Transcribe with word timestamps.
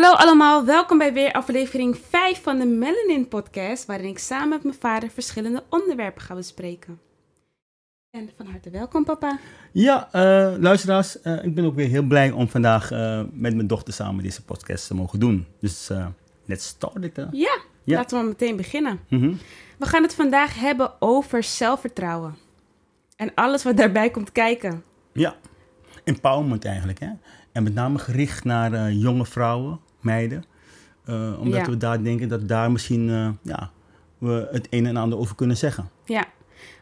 Hallo 0.00 0.16
allemaal, 0.16 0.64
welkom 0.64 0.98
bij 0.98 1.12
weer 1.12 1.32
aflevering 1.32 1.98
5 2.08 2.42
van 2.42 2.58
de 2.58 2.66
Melanin 2.66 3.28
Podcast, 3.28 3.86
waarin 3.86 4.08
ik 4.08 4.18
samen 4.18 4.48
met 4.48 4.62
mijn 4.62 4.74
vader 4.80 5.10
verschillende 5.10 5.62
onderwerpen 5.68 6.22
ga 6.22 6.34
bespreken. 6.34 7.00
En 8.10 8.30
van 8.36 8.46
harte 8.46 8.70
welkom, 8.70 9.04
papa. 9.04 9.38
Ja, 9.72 10.08
eh, 10.12 10.54
luisteraars, 10.58 11.20
eh, 11.20 11.44
ik 11.44 11.54
ben 11.54 11.64
ook 11.64 11.74
weer 11.74 11.88
heel 11.88 12.02
blij 12.02 12.30
om 12.30 12.48
vandaag 12.48 12.90
eh, 12.90 13.22
met 13.32 13.54
mijn 13.54 13.66
dochter 13.66 13.92
samen 13.94 14.22
deze 14.22 14.44
podcast 14.44 14.86
te 14.86 14.94
mogen 14.94 15.20
doen. 15.20 15.46
Dus 15.58 15.90
let's 16.44 16.66
start 16.66 17.04
it. 17.04 17.16
Ja, 17.30 17.58
Ja. 17.84 17.96
laten 17.96 18.20
we 18.20 18.26
meteen 18.26 18.56
beginnen. 18.56 19.00
Mhm. 19.08 19.32
We 19.78 19.86
gaan 19.86 20.02
het 20.02 20.14
vandaag 20.14 20.60
hebben 20.60 20.92
over 21.02 21.42
zelfvertrouwen. 21.42 22.36
En 23.16 23.34
alles 23.34 23.62
wat 23.62 23.76
daarbij 23.76 24.10
komt 24.10 24.32
kijken. 24.32 24.84
Ja, 25.12 25.34
empowerment 26.04 26.64
eigenlijk. 26.64 27.00
Hè? 27.00 27.08
En 27.52 27.62
met 27.62 27.74
name 27.74 27.98
gericht 27.98 28.44
naar 28.44 28.92
jonge 28.92 29.26
vrouwen, 29.26 29.80
meiden. 30.00 30.44
Eh, 31.04 31.40
omdat 31.40 31.60
Ja. 31.60 31.70
we 31.70 31.76
daar 31.76 32.02
denken 32.02 32.28
dat 32.28 32.48
daar 32.48 32.72
misschien 32.72 33.08
eh, 33.10 33.28
ja, 33.42 33.70
we 34.18 34.48
het 34.50 34.66
een 34.70 34.86
en 34.86 34.96
ander 34.96 35.18
over 35.18 35.34
kunnen 35.34 35.56
zeggen. 35.56 35.90
Ja, 36.04 36.24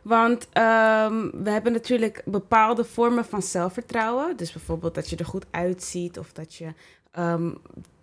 want 0.03 0.49
ehm, 0.53 1.27
we 1.43 1.51
hebben 1.51 1.73
natuurlijk 1.73 2.23
bepaalde 2.25 2.85
vormen 2.85 3.25
van 3.25 3.43
zelfvertrouwen. 3.43 4.37
Dus 4.37 4.53
bijvoorbeeld 4.53 4.95
dat 4.95 5.11
je 5.11 5.17
er 5.17 5.25
goed 5.25 5.47
uitziet 5.51 6.19
of 6.19 6.33
dat 6.33 6.55
je, 6.55 6.67
ehm, 7.13 7.51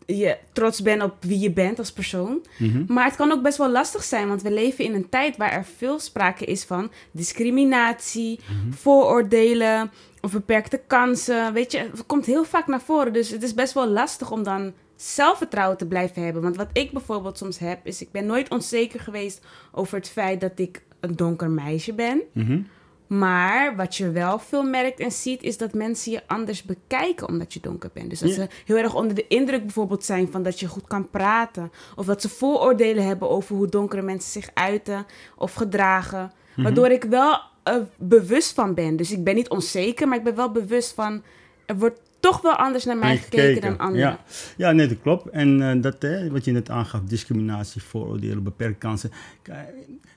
je 0.06 0.38
trots 0.54 0.82
bent 0.82 1.04
op 1.04 1.16
wie 1.20 1.40
je 1.40 1.52
bent 1.52 1.80
als 1.80 1.92
persoon. 1.92 2.46
Mhm. 2.58 2.94
Maar 2.94 3.06
het 3.06 3.16
kan 3.16 3.32
ook 3.32 3.42
best 3.42 3.58
wel 3.58 3.72
lastig 3.72 4.04
zijn, 4.04 4.28
want 4.28 4.42
we 4.42 4.52
leven 4.52 4.86
in 4.86 4.94
een 4.94 5.10
tijd 5.10 5.38
waar 5.38 5.52
er 5.52 5.66
veel 5.78 6.00
sprake 6.00 6.46
is 6.46 6.64
van 6.64 6.92
discriminatie, 7.12 8.40
vooroordelen 8.70 9.92
of 10.22 10.32
beperkte 10.32 10.82
kansen. 10.88 11.54
Weet 11.54 11.72
je, 11.72 11.78
het 11.78 12.06
komt 12.06 12.26
heel 12.26 12.44
vaak 12.44 12.68
naar 12.68 12.82
voren. 12.82 13.14
Dus 13.14 13.30
het 13.30 13.44
is 13.44 13.54
best 13.54 13.74
wel 13.74 13.88
lastig 13.88 14.32
om 14.32 14.44
dan 14.44 14.74
zelfvertrouwen 14.96 15.78
te 15.78 15.88
blijven 15.88 16.24
hebben. 16.24 16.42
Want 16.42 16.56
wat 16.56 16.70
ik 16.74 16.92
bijvoorbeeld 16.92 17.38
soms 17.38 17.58
heb, 17.60 17.86
is 17.86 18.02
ik 18.02 18.12
ben 18.12 18.26
nooit 18.26 18.50
onzeker 18.50 19.00
geweest 19.00 19.46
over 19.72 19.98
het 19.98 20.10
feit 20.10 20.42
dat 20.42 20.60
ik 20.60 20.84
een 21.00 21.16
donker 21.16 21.50
meisje 21.50 21.94
ben. 21.94 22.22
Mhm. 22.32 22.62
Maar 23.08 23.76
wat 23.76 23.96
je 23.96 24.12
wel 24.12 24.40
veel 24.40 24.64
merkt 24.64 25.00
en 25.00 25.12
ziet, 25.12 25.44
is 25.44 25.58
dat 25.58 25.74
mensen 25.74 26.12
je 26.12 26.22
anders 26.28 26.64
bekijken 26.64 27.28
omdat 27.28 27.54
je 27.54 27.60
donker 27.60 27.90
bent. 27.94 28.10
Dus 28.10 28.20
dat 28.20 28.30
Ja. 28.30 28.36
ze 28.36 28.48
heel 28.66 28.78
erg 28.78 28.96
onder 28.96 29.16
de 29.16 29.28
indruk 29.28 29.62
bijvoorbeeld 29.62 30.04
zijn 30.06 30.32
van 30.32 30.44
dat 30.44 30.60
je 30.60 30.68
goed 30.68 30.88
kan 30.88 31.10
praten. 31.10 31.72
Of 31.96 32.06
dat 32.06 32.22
ze 32.22 32.30
vooroordelen 32.30 33.06
hebben 33.06 33.30
over 33.30 33.56
hoe 33.56 33.68
donkere 33.68 34.02
mensen 34.02 34.32
zich 34.32 34.50
uiten 34.54 35.06
of 35.36 35.54
gedragen. 35.54 36.32
Mhm. 36.54 36.62
Waardoor 36.64 36.90
ik 36.90 37.04
wel 37.04 37.40
eh, 37.64 37.76
bewust 37.98 38.54
van 38.54 38.74
ben. 38.74 38.96
Dus 38.96 39.12
ik 39.12 39.24
ben 39.24 39.36
niet 39.36 39.50
onzeker, 39.50 40.08
maar 40.08 40.18
ik 40.18 40.24
ben 40.24 40.36
wel 40.36 40.52
bewust 40.52 40.94
van... 40.94 41.24
Er 41.66 41.78
wordt 41.78 42.00
toch 42.26 42.42
wel 42.42 42.56
anders 42.56 42.86
naar 42.86 42.98
mij 42.98 43.18
gekeken, 43.18 43.62
dan 43.62 43.78
anderen. 43.78 44.08
Ja, 44.08 44.20
ja 44.58 44.72
nee, 44.72 44.88
dat 44.88 45.02
klopt. 45.02 45.30
En 45.30 45.62
eh, 45.62 45.82
dat, 45.82 46.02
hè, 46.02 46.30
wat 46.30 46.46
je 46.46 46.52
net 46.52 46.70
aangaf, 46.70 47.02
discriminatie, 47.02 47.84
vooroordelen, 47.84 48.44
beperkte 48.44 48.78
kansen. 48.78 49.12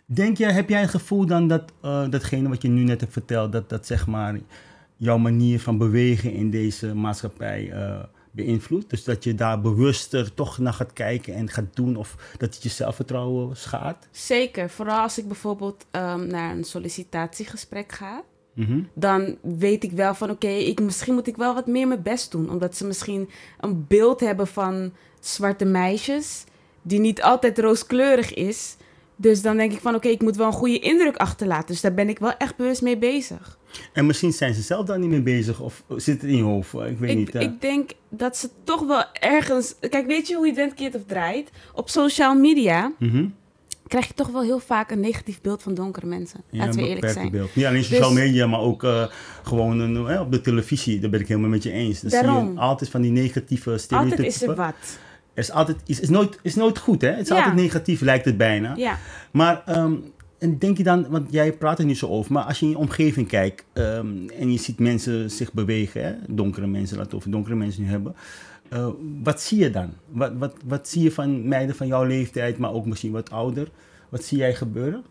Denk 0.07 0.37
jij, 0.37 0.53
heb 0.53 0.69
jij 0.69 0.81
het 0.81 0.91
gevoel 0.91 1.27
dan 1.27 1.49
dat 1.49 1.73
eh, 1.83 2.09
datgene 2.11 2.49
wat 2.49 2.63
je 2.63 2.69
nu 2.69 2.83
net 2.83 3.01
hebt 3.01 3.13
verteld, 3.13 3.53
dat 3.53 3.69
dat 3.69 3.87
zeg 3.87 4.07
maar 4.07 4.39
jouw 4.97 5.19
manier 5.19 5.61
van 5.61 5.79
bewegen 5.79 6.33
in 6.33 6.51
deze 6.51 6.95
maatschappij 6.95 7.71
eh, 7.71 8.03
beïnvloedt? 8.31 8.91
Dus 8.91 9.05
dat 9.05 9.25
je 9.25 9.35
daar 9.35 9.61
bewuster 9.61 10.35
toch 10.35 10.59
naar 10.59 10.73
gaat 10.73 10.93
kijken 10.93 11.35
en 11.35 11.49
gaat 11.51 11.75
doen 11.77 11.97
of 11.97 12.17
dat 12.39 12.55
het 12.55 12.63
je 12.63 12.69
zelfvertrouwen 12.69 13.57
schaadt? 13.57 14.09
Zeker, 14.11 14.71
vooral 14.71 15.01
als 15.01 15.19
ik 15.19 15.27
bijvoorbeeld 15.27 15.87
ehm, 15.91 16.27
naar 16.27 16.57
een 16.57 16.65
sollicitatiegesprek 16.65 17.93
ga. 17.93 18.23
Mhm. 18.59 18.81
dan 18.95 19.37
weet 19.43 19.85
ik 19.85 19.93
wel 19.93 20.15
van 20.15 20.31
oké, 20.31 20.49
ik 20.49 20.81
misschien 20.81 21.15
moet 21.15 21.27
ik 21.27 21.37
wel 21.37 21.55
wat 21.55 21.67
meer 21.67 21.89
mijn 21.89 22.03
best 22.03 22.31
doen. 22.31 22.51
Omdat 22.51 22.77
ze 22.77 22.87
misschien 22.87 23.29
een 23.61 23.85
beeld 23.89 24.21
hebben 24.21 24.47
van 24.47 24.93
zwarte 25.21 25.65
meisjes, 25.65 26.45
die 26.83 27.01
niet 27.01 27.23
altijd 27.23 27.59
rooskleurig 27.59 28.35
is. 28.35 28.77
Dus 29.17 29.43
dan 29.43 29.57
denk 29.57 29.73
ik 29.73 29.81
van 29.81 29.95
oké, 29.95 30.09
ik 30.09 30.23
moet 30.23 30.37
wel 30.37 30.47
een 30.47 30.53
goede 30.53 30.79
indruk 30.79 31.17
achterlaten. 31.17 31.67
Dus 31.67 31.81
daar 31.81 31.95
ben 31.95 32.09
ik 32.09 32.19
wel 32.19 32.37
echt 32.37 32.57
bewust 32.57 32.83
mee 32.83 32.99
bezig. 32.99 33.59
En 33.93 34.07
misschien 34.07 34.33
zijn 34.33 34.55
ze 34.55 34.63
zelf 34.63 34.87
daar 34.87 34.99
niet 34.99 35.11
mee 35.11 35.23
bezig 35.23 35.61
of 35.61 35.83
zit 35.97 36.21
het 36.23 36.31
in 36.31 36.37
je 36.37 36.43
hoofd? 36.43 36.75
Ik 36.75 36.99
weet 36.99 37.11
Ik, 37.11 37.17
niet. 37.17 37.35
eh. 37.35 37.41
ik 37.43 37.61
denk 37.61 37.91
dat 38.09 38.37
ze 38.37 38.49
toch 38.65 38.87
wel 38.87 39.05
ergens. 39.13 39.75
Kijk, 39.91 40.07
weet 40.07 40.29
je 40.29 40.35
hoe 40.35 40.45
je 40.45 40.51
het 40.53 40.61
went, 40.61 40.75
keert 40.75 40.95
of 40.95 41.03
draait? 41.07 41.51
Op 41.75 41.89
social 41.89 42.35
media 42.35 42.93
Mhm. 42.99 43.27
Krijg 43.89 44.07
je 44.07 44.15
toch 44.15 44.29
wel 44.29 44.43
heel 44.43 44.59
vaak 44.59 44.91
een 44.91 45.01
negatief 45.01 45.41
beeld 45.41 45.63
van 45.63 45.75
donkere 45.75 46.07
mensen. 46.07 46.41
Ja, 46.51 46.65
Laten 46.65 46.81
we 46.81 46.89
eerlijk 46.89 47.13
zijn. 47.13 47.31
beeld. 47.31 47.55
Niet 47.55 47.65
alleen 47.67 47.85
sociale 47.85 48.15
Dus- 48.15 48.25
media, 48.25 48.47
maar 48.47 48.61
ook 48.61 48.85
eh, 48.85 49.07
gewoon 49.43 49.81
een, 49.81 50.07
eh, 50.09 50.21
op 50.21 50.33
de 50.33 50.41
televisie. 50.41 51.01
Daar 51.01 51.11
ben 51.11 51.21
ik 51.21 51.29
helemaal 51.29 51.51
met 51.51 51.63
je 51.63 51.71
eens. 51.73 51.99
Zie 52.01 52.11
Daarom. 52.11 52.53
je 52.53 52.59
altijd 52.59 52.91
van 52.91 53.01
die 53.01 53.11
negatieve 53.11 53.79
stereotypen. 53.79 54.19
Altijd 54.19 54.35
is 54.37 54.43
er 54.43 54.55
wat. 54.55 54.75
Er 55.35 55.43
is 55.45 55.51
altijd 55.51 55.77
is, 55.87 56.01
is 56.01 56.09
nooit, 56.09 56.39
is 56.43 56.55
nooit 56.55 56.79
goed, 56.79 57.01
hè? 57.03 57.09
Het 57.09 57.21
is 57.21 57.29
Ja. 57.29 57.37
altijd 57.37 57.55
negatief, 57.55 58.01
lijkt 58.01 58.25
het 58.25 58.37
bijna. 58.37 58.77
Ja. 58.77 58.99
Maar 59.31 59.63
ehm, 59.67 59.95
en 60.39 60.59
denk 60.59 60.77
je 60.77 60.83
dan, 60.83 61.07
want 61.09 61.33
jij 61.33 61.53
praat 61.53 61.79
er 61.79 61.85
niet 61.85 61.99
zo 61.99 62.07
over, 62.07 62.33
maar 62.33 62.45
als 62.45 62.59
je 62.59 62.65
in 62.65 62.71
je 62.71 62.79
omgeving 62.79 63.29
kijkt 63.29 63.65
ehm, 63.73 64.07
en 64.39 64.53
je 64.53 64.59
ziet 64.59 64.79
mensen 64.79 65.31
zich 65.31 65.53
bewegen, 65.53 66.05
hè? 66.05 66.13
donkere 66.29 66.67
mensen, 66.67 66.97
laten 66.97 66.99
we 66.99 67.05
het 67.07 67.15
over 67.15 67.31
donkere 67.31 67.55
mensen 67.55 67.83
nu 67.83 67.89
hebben. 67.89 68.15
Eh, 68.69 68.89
wat 69.23 69.41
zie 69.43 69.59
je 69.59 69.71
dan? 69.71 69.91
Wat, 70.09 70.33
wat, 70.37 70.55
wat 70.65 70.89
zie 70.89 71.03
je 71.03 71.13
van 71.13 71.49
meiden 71.49 71.77
van 71.77 71.87
jouw 71.87 72.05
leeftijd, 72.05 72.59
maar 72.59 72.73
ook 72.73 72.87
misschien 72.87 73.13
wat 73.13 73.31
ouder? 73.31 73.69
Wat 74.09 74.25
zie 74.25 74.39
jij 74.39 74.55
gebeuren? 74.55 75.05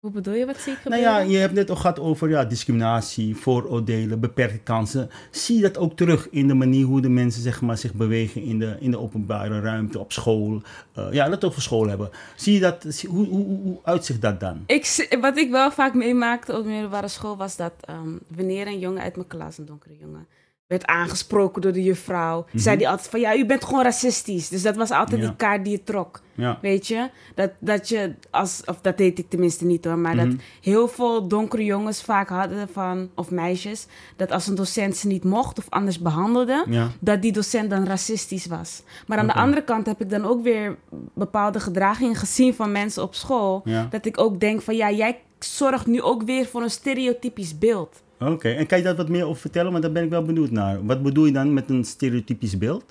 Hoe 0.00 0.12
bedoel 0.12 0.34
je? 0.34 0.46
Wat 0.46 0.56
zie 0.56 0.72
ik 0.72 0.78
Nou 0.84 0.96
gebeuren? 1.00 1.26
ja, 1.26 1.32
je 1.32 1.36
hebt 1.38 1.52
net 1.54 1.70
al 1.70 1.76
gehad 1.76 2.00
over 2.00 2.28
ja, 2.28 2.44
discriminatie, 2.44 3.36
vooroordelen, 3.36 4.20
beperkte 4.20 4.58
kansen. 4.58 5.10
Zie 5.30 5.56
je 5.56 5.62
dat 5.62 5.78
ook 5.78 5.96
terug 5.96 6.28
in 6.30 6.48
de 6.48 6.54
manier 6.54 6.84
hoe 6.84 7.00
de 7.00 7.08
mensen 7.08 7.42
zeg 7.42 7.60
maar, 7.60 7.78
zich 7.78 7.94
bewegen 7.94 8.42
in 8.42 8.58
de, 8.58 8.76
in 8.80 8.90
de 8.90 8.98
openbare 8.98 9.60
ruimte, 9.60 9.98
op 9.98 10.12
school? 10.12 10.62
Eh, 10.92 11.12
ja, 11.12 11.30
het 11.30 11.44
over 11.44 11.62
school 11.62 11.88
hebben. 11.88 12.10
Zie 12.36 12.54
je 12.54 12.60
dat, 12.60 12.84
zie- 12.88 13.08
hoe, 13.08 13.26
hoe, 13.26 13.44
hoe, 13.62 13.78
uitzicht 13.82 14.20
dat 14.20 14.40
dan? 14.40 14.62
Ik, 14.66 15.16
wat 15.20 15.36
ik 15.36 15.50
wel 15.50 15.70
vaak 15.70 15.94
meemaakte 15.94 16.56
op 16.56 16.62
de 16.64 16.68
middelbare 16.70 17.08
school 17.08 17.36
was 17.36 17.56
dat 17.56 17.72
ehm, 17.80 18.08
wanneer 18.28 18.66
een 18.66 18.78
jongen 18.78 19.02
uit 19.02 19.16
mijn 19.16 19.28
klas, 19.28 19.58
een 19.58 19.66
donkere 19.66 19.96
jongen, 20.00 20.26
werd 20.66 20.86
aangesproken 20.86 21.62
door 21.62 21.72
de 21.72 21.82
juffrouw, 21.82 22.44
zei 22.54 22.76
die 22.76 22.88
altijd 22.88 23.08
van 23.08 23.20
ja, 23.20 23.36
u 23.36 23.46
bent 23.46 23.64
gewoon 23.64 23.82
racistisch. 23.82 24.48
Dus 24.48 24.62
dat 24.62 24.76
was 24.76 24.90
altijd 24.90 25.10
Mhm. 25.10 25.20
Ja. 25.20 25.26
die 25.28 25.36
kaart 25.36 25.64
die 25.64 25.72
je 25.72 25.82
trok. 25.84 26.20
Ja. 26.34 26.58
Weet 26.62 26.86
je? 26.86 27.10
Dat, 27.34 27.50
dat 27.58 27.88
je, 27.88 28.14
als, 28.30 28.62
of 28.64 28.80
dat 28.80 28.96
deed 28.98 29.18
ik 29.18 29.28
tenminste 29.30 29.64
niet 29.64 29.84
hoor, 29.84 29.98
maar 29.98 30.14
Mhm. 30.16 30.30
dat 30.30 30.38
heel 30.60 30.88
veel 30.88 31.28
donkere 31.28 31.64
jongens 31.64 32.02
vaak 32.02 32.28
hadden 32.28 32.68
van, 32.68 33.10
of 33.14 33.30
meisjes, 33.30 33.86
dat 34.16 34.30
als 34.32 34.46
een 34.46 34.54
docent 34.54 34.96
ze 34.96 35.06
niet 35.06 35.24
mocht 35.24 35.58
of 35.58 35.66
anders 35.68 35.98
behandelde, 35.98 36.64
Ja. 36.68 36.88
dat 37.00 37.22
die 37.22 37.32
docent 37.32 37.70
dan 37.70 37.86
racistisch 37.86 38.46
was. 38.46 38.82
Maar 39.06 39.18
aan 39.18 39.26
de 39.26 39.32
andere 39.34 39.64
kant 39.64 39.86
heb 39.86 40.00
ik 40.00 40.10
dan 40.10 40.24
ook 40.24 40.42
weer 40.42 40.76
bepaalde 41.14 41.60
gedragingen 41.60 42.14
gezien 42.16 42.54
van 42.54 42.72
mensen 42.72 43.02
op 43.02 43.14
school, 43.14 43.62
dat 43.90 44.06
ik 44.06 44.20
ook 44.20 44.40
denk 44.40 44.62
van 44.62 44.76
ja, 44.76 44.90
jij 44.90 45.20
zorgt 45.38 45.86
nu 45.86 46.02
ook 46.02 46.22
weer 46.22 46.46
voor 46.46 46.62
een 46.62 46.70
stereotypisch 46.70 47.58
beeld. 47.58 48.02
Oké, 48.32 48.50
en 48.50 48.66
kan 48.66 48.78
je 48.78 48.84
daar 48.84 48.96
wat 48.96 49.08
meer 49.08 49.24
over 49.26 49.40
vertellen? 49.40 49.70
Want 49.70 49.82
daar 49.82 49.92
ben 49.92 50.04
ik 50.04 50.10
wel 50.10 50.22
benieuwd 50.24 50.50
naar. 50.50 50.86
Wat 50.86 51.02
bedoel 51.02 51.24
je 51.26 51.32
dan 51.32 51.54
met 51.54 51.70
een 51.70 51.84
stereotypisch 51.84 52.58
beeld? 52.58 52.84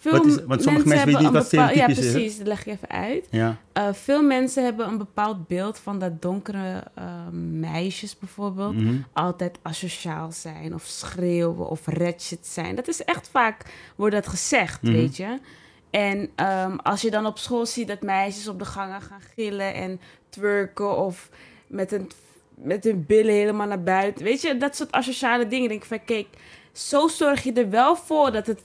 Veel 0.00 0.12
Wat 0.12 0.26
is- 0.26 0.44
want 0.44 0.62
sommige 0.62 0.88
mensen 0.88 1.06
weten 1.06 1.22
hebben 1.22 1.22
niet 1.22 1.42
wat 1.42 1.50
Ja, 1.50 1.66
stereotypisch 1.66 1.98
is, 1.98 2.04
hè? 2.12 2.12
precies. 2.18 2.38
Dat 2.38 2.46
leg 2.46 2.60
ik 2.66 2.72
even 2.72 2.88
uit. 2.88 3.26
Ja. 3.30 3.56
Eh, 3.72 3.88
veel 3.92 4.22
mensen 4.22 4.64
hebben 4.64 4.88
een 4.88 4.98
bepaald 4.98 5.46
beeld 5.48 5.78
van 5.78 5.98
dat 5.98 6.22
donkere 6.22 6.82
eh, 6.94 7.04
meisjes 7.52 8.18
bijvoorbeeld 8.18 8.74
Mhm. 8.80 8.94
altijd 9.12 9.58
asociaal 9.62 10.32
zijn 10.32 10.74
of 10.74 10.82
schreeuwen 10.84 11.68
of 11.68 11.86
ratchet 11.86 12.46
zijn. 12.46 12.74
Dat 12.74 12.88
is 12.88 13.04
echt 13.04 13.28
vaak, 13.28 13.64
wordt 13.96 14.14
dat 14.14 14.26
gezegd, 14.26 14.82
Mhm. 14.82 14.92
weet 14.92 15.16
je. 15.16 15.38
En 15.90 16.28
ehm, 16.34 16.76
als 16.82 17.00
je 17.00 17.10
dan 17.10 17.26
op 17.26 17.38
school 17.38 17.66
ziet 17.66 17.88
dat 17.88 18.02
meisjes 18.02 18.48
op 18.48 18.58
de 18.58 18.64
gangen 18.64 19.00
gaan 19.00 19.20
gillen 19.34 19.74
en 19.74 20.00
twerken 20.28 20.96
of 20.98 21.30
met, 21.66 21.92
een, 21.92 22.10
met 22.62 22.84
hun 22.84 23.04
billen 23.06 23.34
helemaal 23.34 23.66
naar 23.66 23.82
buiten. 23.82 24.24
Weet 24.24 24.40
je, 24.42 24.56
dat 24.56 24.76
soort 24.76 24.92
asociale 24.92 25.46
dingen. 25.46 25.68
Denk 25.68 25.80
ik 25.82 25.88
van, 25.88 26.04
kijk, 26.04 26.26
zo 26.72 27.08
zorg 27.08 27.42
je 27.42 27.52
er 27.52 27.70
wel 27.70 27.96
voor 27.96 28.32
dat 28.32 28.46
het... 28.46 28.60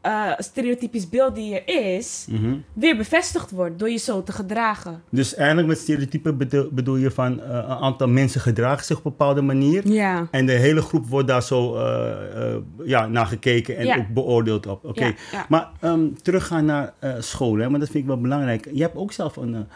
eh, 0.00 0.32
stereotypisch 0.38 1.08
beeld 1.08 1.34
die 1.34 1.60
er 1.60 1.94
is, 1.96 2.26
Mhm. 2.28 2.54
weer 2.72 2.96
bevestigd 2.96 3.50
wordt 3.50 3.78
door 3.78 3.90
je 3.90 3.96
zo 3.96 4.22
te 4.22 4.32
gedragen. 4.32 5.02
Dus 5.10 5.34
eigenlijk 5.34 5.68
met 5.68 5.78
stereotypen 5.78 6.36
bedo- 6.36 6.68
bedoel 6.70 6.96
je 6.96 7.10
van 7.10 7.40
eh, 7.40 7.48
een 7.50 7.64
aantal 7.64 8.08
mensen 8.08 8.40
gedragen 8.40 8.84
zich 8.84 8.98
op 8.98 9.04
een 9.04 9.10
bepaalde 9.10 9.42
manier. 9.42 9.88
Ja. 9.88 10.28
En 10.30 10.46
de 10.46 10.52
hele 10.52 10.82
groep 10.82 11.06
wordt 11.06 11.28
daar 11.28 11.42
zo 11.42 11.74
eh, 11.76 12.56
ja, 12.84 13.06
naar 13.06 13.26
gekeken 13.26 13.76
en 13.76 13.86
Ja. 13.86 13.96
ook 13.96 14.08
beoordeeld 14.08 14.66
op. 14.66 14.84
Oké. 14.84 15.04
Ja. 15.32 15.46
Maar 15.48 15.68
ehm, 15.80 16.06
teruggaan 16.22 16.64
naar 16.64 16.92
school, 17.18 17.56
hè, 17.56 17.70
maar 17.70 17.80
dat 17.80 17.88
vind 17.88 18.02
ik 18.02 18.08
wel 18.08 18.20
belangrijk. 18.20 18.68
Je 18.72 18.82
hebt 18.82 18.96
ook 18.96 19.12
zelf 19.12 19.36
een, 19.36 19.66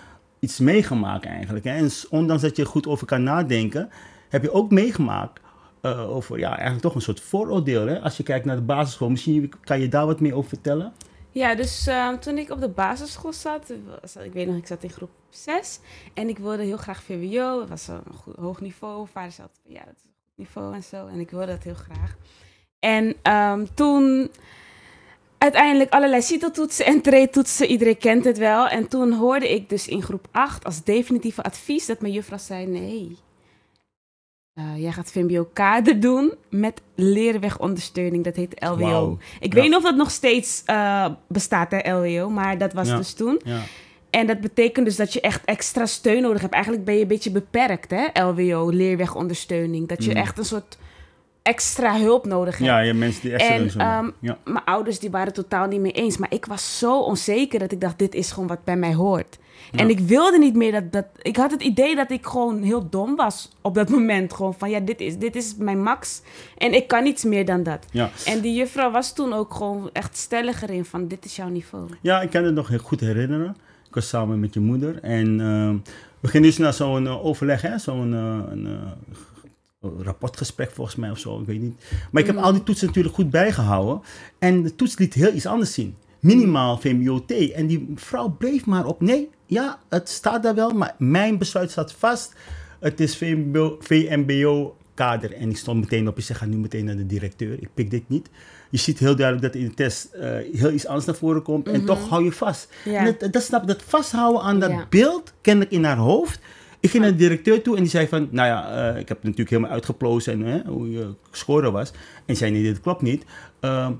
iets 0.43 0.59
meegemaakt 0.59 1.25
eigenlijk. 1.25 1.65
Hè? 1.65 1.75
En 1.75 1.91
ondanks 2.11 2.43
dat 2.43 2.57
je 2.57 2.65
goed 2.65 2.87
over 2.87 3.07
kan 3.07 3.23
nadenken, 3.23 3.91
heb 4.29 4.43
je 4.43 4.53
ook 4.53 4.71
meegemaakt 4.71 5.41
eh, 5.81 6.11
over 6.11 6.39
ja, 6.39 6.49
eigenlijk 6.49 6.81
toch 6.81 6.95
een 6.95 7.03
soort 7.03 7.21
vooroordeel. 7.21 7.87
Hè? 7.87 8.01
Als 8.01 8.17
je 8.17 8.23
kijkt 8.23 8.45
naar 8.45 8.57
de 8.57 8.63
basisschool, 8.63 9.11
misschien 9.11 9.53
kan 9.65 9.81
je 9.81 9.89
daar 9.89 10.07
wat 10.07 10.21
meer 10.21 10.35
over 10.35 10.49
vertellen? 10.49 10.93
Ja, 11.31 11.55
dus 11.55 11.87
ehm, 11.87 12.19
toen 12.19 12.39
ik 12.39 12.51
op 12.51 12.61
de 12.61 12.69
basisschool 12.69 13.33
zat, 13.33 13.73
ik 14.23 14.33
weet 14.33 14.47
nog, 14.47 14.57
ik 14.57 14.67
zat 14.67 14.83
in 14.83 14.91
groep 14.91 15.11
6 15.31 15.81
en 16.15 16.29
ik 16.29 16.39
wilde 16.39 16.63
heel 16.63 16.77
graag 16.77 17.03
VWO. 17.03 17.61
Het 17.61 17.69
was 17.69 17.89
een 17.89 18.03
hoog 18.41 18.61
niveau. 18.61 19.09
Vader 19.13 19.31
altijd, 19.31 19.61
ja, 19.63 19.85
dat 19.85 19.95
is 19.97 20.05
een 20.05 20.15
goed 20.25 20.37
niveau 20.37 20.75
en 20.75 20.83
zo. 20.83 21.07
En 21.07 21.21
ik 21.21 21.31
wilde 21.31 21.47
dat 21.47 21.63
heel 21.63 21.75
graag. 21.75 22.17
En 22.79 23.15
ehm, 23.23 23.67
toen 23.75 24.31
uiteindelijk 25.43 25.91
allerlei 25.93 26.23
CITO-toetsen 26.23 26.87
en 26.87 27.01
TRE-toetsen, 27.01 27.67
iedereen 27.67 27.99
kent 27.99 28.25
het 28.25 28.39
wel. 28.39 28.69
En 28.69 28.89
toen 28.89 29.13
hoorde 29.13 29.55
ik 29.55 29.69
dus 29.69 29.89
in 29.89 30.03
groep 30.03 30.27
8 30.31 30.65
als 30.65 30.85
definitieve 30.85 31.43
advies 31.43 31.87
dat 31.87 32.01
mijn 32.01 32.13
juffrouw 32.13 32.39
zei, 32.39 32.67
nee, 32.67 33.17
eh, 34.55 34.65
jij 34.83 34.93
gaat 34.93 35.11
VMBO-kader 35.13 36.01
doen 36.01 36.33
met 36.51 36.81
leerwegondersteuning. 36.95 38.25
Dat 38.25 38.37
heet 38.37 38.55
LWO. 38.59 39.19
Ik 39.41 39.53
Ja. 39.55 39.61
weet 39.61 39.69
niet 39.69 39.77
of 39.77 39.83
dat 39.83 39.97
nog 39.97 40.11
steeds 40.11 40.63
eh, 40.67 41.07
bestaat, 41.29 41.71
hè, 41.71 41.93
LWO, 41.93 42.31
maar 42.31 42.59
dat 42.59 42.73
was 42.73 42.89
Ja. 42.89 42.97
dus 42.97 43.13
toen. 43.13 43.41
Ja. 43.45 43.61
En 44.11 44.27
dat 44.27 44.41
betekent 44.41 44.87
dus 44.87 44.97
dat 44.97 45.13
je 45.13 45.21
echt 45.21 45.45
extra 45.45 45.87
steun 45.87 46.23
nodig 46.23 46.41
hebt. 46.41 46.53
Eigenlijk 46.55 46.85
ben 46.85 46.95
je 46.95 47.01
een 47.03 47.09
beetje 47.09 47.31
beperkt, 47.31 47.91
hè, 47.91 48.07
LWO, 48.27 48.69
leerwegondersteuning. 48.71 49.89
Dat 49.89 50.05
je 50.05 50.11
Mm. 50.11 50.17
echt 50.17 50.39
een 50.39 50.45
soort 50.45 50.79
extra 51.43 51.99
hulp 51.99 52.27
nodig 52.27 52.59
ja, 52.59 52.79
je 52.79 52.95
mensen 52.95 53.21
die 53.23 53.33
echt 53.33 53.49
En, 53.79 54.13
ja. 54.21 54.39
Mijn 54.45 54.65
ouders 54.65 54.99
die 54.99 55.11
waren 55.11 55.27
het 55.27 55.35
totaal 55.37 55.67
niet 55.67 55.81
mee 55.81 55.93
eens. 55.93 56.17
Maar 56.17 56.33
ik 56.33 56.47
was 56.47 56.79
zo 56.79 57.01
onzeker 57.01 57.59
dat 57.59 57.73
ik 57.73 57.81
dacht, 57.81 57.99
dit 57.99 58.15
is 58.15 58.33
gewoon 58.33 58.49
wat 58.49 58.65
bij 58.65 58.77
mij 58.77 58.95
hoort. 58.95 59.39
Ja. 59.73 59.79
En 59.79 59.89
ik 59.91 59.99
wilde 59.99 60.39
niet 60.39 60.55
meer 60.55 60.73
dat, 60.73 60.93
dat... 60.93 61.07
Ik 61.23 61.37
had 61.37 61.51
het 61.51 61.63
idee 61.63 61.97
dat 61.97 62.11
ik 62.11 62.27
gewoon 62.27 62.63
heel 62.63 62.89
dom 62.89 63.17
was 63.17 63.51
op 63.61 63.75
dat 63.75 63.89
moment. 63.97 64.33
Gewoon 64.35 64.55
van, 64.55 64.71
ja, 64.71 64.81
dit 64.81 65.01
is, 65.01 65.19
dit 65.19 65.37
is 65.37 65.55
mijn 65.59 65.83
max. 65.83 66.23
En 66.59 66.75
ik 66.75 66.89
kan 66.89 67.03
niets 67.03 67.25
meer 67.25 67.45
dan 67.45 67.63
dat. 67.63 67.87
Ja. 67.91 68.11
En 68.27 68.41
die 68.41 68.55
juffrouw 68.55 68.91
was 68.91 69.15
toen 69.15 69.33
ook 69.33 69.55
gewoon 69.55 69.91
echt 69.93 70.17
stelliger 70.17 70.71
in 70.71 70.85
van, 70.85 71.09
dit 71.09 71.25
is 71.25 71.37
jouw 71.37 71.49
niveau. 71.49 71.89
ja, 72.01 72.21
ik 72.23 72.31
kan 72.31 72.45
het 72.45 72.55
nog 72.55 72.69
heel 72.69 72.79
goed 72.79 73.01
herinneren. 73.01 73.57
Ik 73.89 73.95
was 73.95 74.09
samen 74.09 74.41
met 74.41 74.55
je 74.55 74.61
moeder 74.61 74.99
en 75.03 75.41
ehm, 75.41 75.77
we 76.21 76.29
gingen 76.29 76.47
dus 76.49 76.59
naar 76.59 76.73
zo'n 76.73 77.07
eh, 77.07 77.25
overleg, 77.25 77.63
hè? 77.63 77.79
zo'n 77.79 78.13
een, 78.13 78.69
g- 79.15 79.32
rapportgesprek 80.03 80.71
volgens 80.71 80.97
mij 80.97 81.11
of 81.11 81.19
zo, 81.19 81.41
ik 81.41 81.47
weet 81.47 81.61
niet. 81.61 81.85
Maar 82.11 82.21
ik 82.21 82.27
heb 82.29 82.37
Mhm. 82.37 82.45
al 82.45 82.53
die 82.53 82.63
toetsen 82.63 82.87
natuurlijk 82.87 83.15
goed 83.15 83.31
bijgehouden 83.31 84.01
en 84.39 84.63
de 84.63 84.75
toets 84.77 84.99
liet 84.99 85.15
heel 85.15 85.33
iets 85.35 85.47
anders 85.47 85.73
zien. 85.75 85.95
Minimaal 86.21 86.79
VMBO-T. 86.79 87.31
En 87.53 87.67
die 87.67 87.93
vrouw 87.95 88.29
bleef 88.39 88.67
maar 88.67 88.87
op, 88.87 89.01
nee, 89.01 89.29
ja, 89.47 89.79
het 89.89 90.09
staat 90.09 90.43
daar 90.43 90.55
wel, 90.55 90.71
maar 90.71 90.95
mijn 90.99 91.39
besluit 91.39 91.71
staat 91.71 91.93
vast. 91.93 92.33
Het 92.81 93.01
is 93.01 93.17
VMBO, 93.17 93.77
VMBO-kader. 93.81 95.33
En 95.33 95.51
ik 95.51 95.57
stond 95.57 95.81
meteen 95.81 96.09
op, 96.09 96.19
ik 96.19 96.25
zeg, 96.25 96.39
ga 96.39 96.45
nu 96.45 96.57
meteen 96.57 96.85
naar 96.85 96.97
de 96.97 97.07
directeur. 97.07 97.53
Ik 97.53 97.69
pik 97.75 97.91
dit 97.91 98.09
niet. 98.09 98.29
Je 98.71 98.79
ziet 98.79 98.99
heel 98.99 99.17
duidelijk 99.17 99.53
dat 99.53 99.63
in 99.63 99.69
de 99.69 99.75
test 99.75 100.05
eh, 100.13 100.31
heel 100.53 100.71
iets 100.73 100.87
anders 100.87 101.07
naar 101.07 101.15
voren 101.15 101.43
komt. 101.43 101.69
En 101.69 101.85
toch 101.85 102.09
hou 102.09 102.25
je 102.25 102.33
vast. 102.33 102.69
Ja. 102.85 103.07
En 103.07 103.17
dat, 103.19 103.33
dat, 103.33 103.43
snap, 103.43 103.67
dat 103.67 103.83
vasthouden 103.83 104.43
aan 104.43 104.61
dat 104.61 104.71
Ja. 104.71 104.87
beeld, 104.91 105.33
kennelijk 105.41 105.73
in 105.73 105.85
haar 105.85 105.97
hoofd. 105.97 106.41
Ik 106.83 106.91
ging 106.91 107.03
naar 107.03 107.13
de 107.13 107.19
directeur 107.19 107.63
toe 107.63 107.77
en 107.77 107.83
die 107.83 107.91
zei 107.91 108.07
van, 108.09 108.29
nou 108.31 108.49
ja, 108.49 108.71
eh, 108.93 109.01
ik 109.01 109.09
heb 109.09 109.17
het 109.17 109.23
natuurlijk 109.27 109.51
helemaal 109.51 109.71
uitgeplozen 109.71 110.45
en 110.47 110.67
hoe 110.67 110.91
je 110.91 111.15
score 111.31 111.71
was. 111.71 111.93
En 112.27 112.37
zei, 112.37 112.51
nee, 112.51 112.63
dit 112.63 112.81
klopt 112.81 113.03
niet. 113.03 113.25
Ehm, 113.61 113.93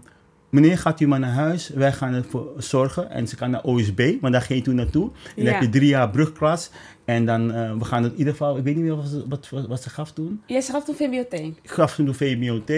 meneer, 0.51 0.79
gaat 0.79 1.01
u 1.01 1.07
maar 1.09 1.19
naar 1.19 1.33
huis, 1.33 1.69
wij 1.69 1.93
gaan 1.93 2.15
ervoor 2.15 2.53
zorgen. 2.57 3.11
En 3.11 3.29
ze 3.29 3.37
kan 3.37 3.51
naar 3.51 3.63
OSB, 3.65 4.13
want 4.21 4.33
daar 4.33 4.43
ging 4.43 4.59
je 4.59 4.65
toen 4.65 4.75
naartoe. 4.75 5.05
En 5.05 5.13
dan 5.35 5.45
Ja. 5.45 5.53
heb 5.53 5.63
je 5.63 5.69
drie 5.69 5.89
jaar 5.89 6.11
brugklas. 6.11 6.71
En 7.05 7.27
dan, 7.27 7.53
eh, 7.53 7.73
we 7.79 7.85
gaan 7.85 8.03
het 8.03 8.13
in 8.13 8.19
ieder 8.19 8.33
geval, 8.33 8.57
ik 8.57 8.65
weet 8.65 8.75
niet 8.75 8.85
meer 8.85 8.97
wat, 9.29 9.45
ze- 9.45 9.67
wat, 9.69 9.83
ze 9.83 9.91
gaf 9.91 10.13
toen. 10.13 10.43
Jij 10.47 10.61
schaf 10.61 10.85
toen 10.85 10.95
VBOT. 10.95 11.33
Ik 11.33 11.57
gaf 11.63 11.95
toen 11.95 12.07
de 12.07 12.15
VMBO-T. 12.15 12.71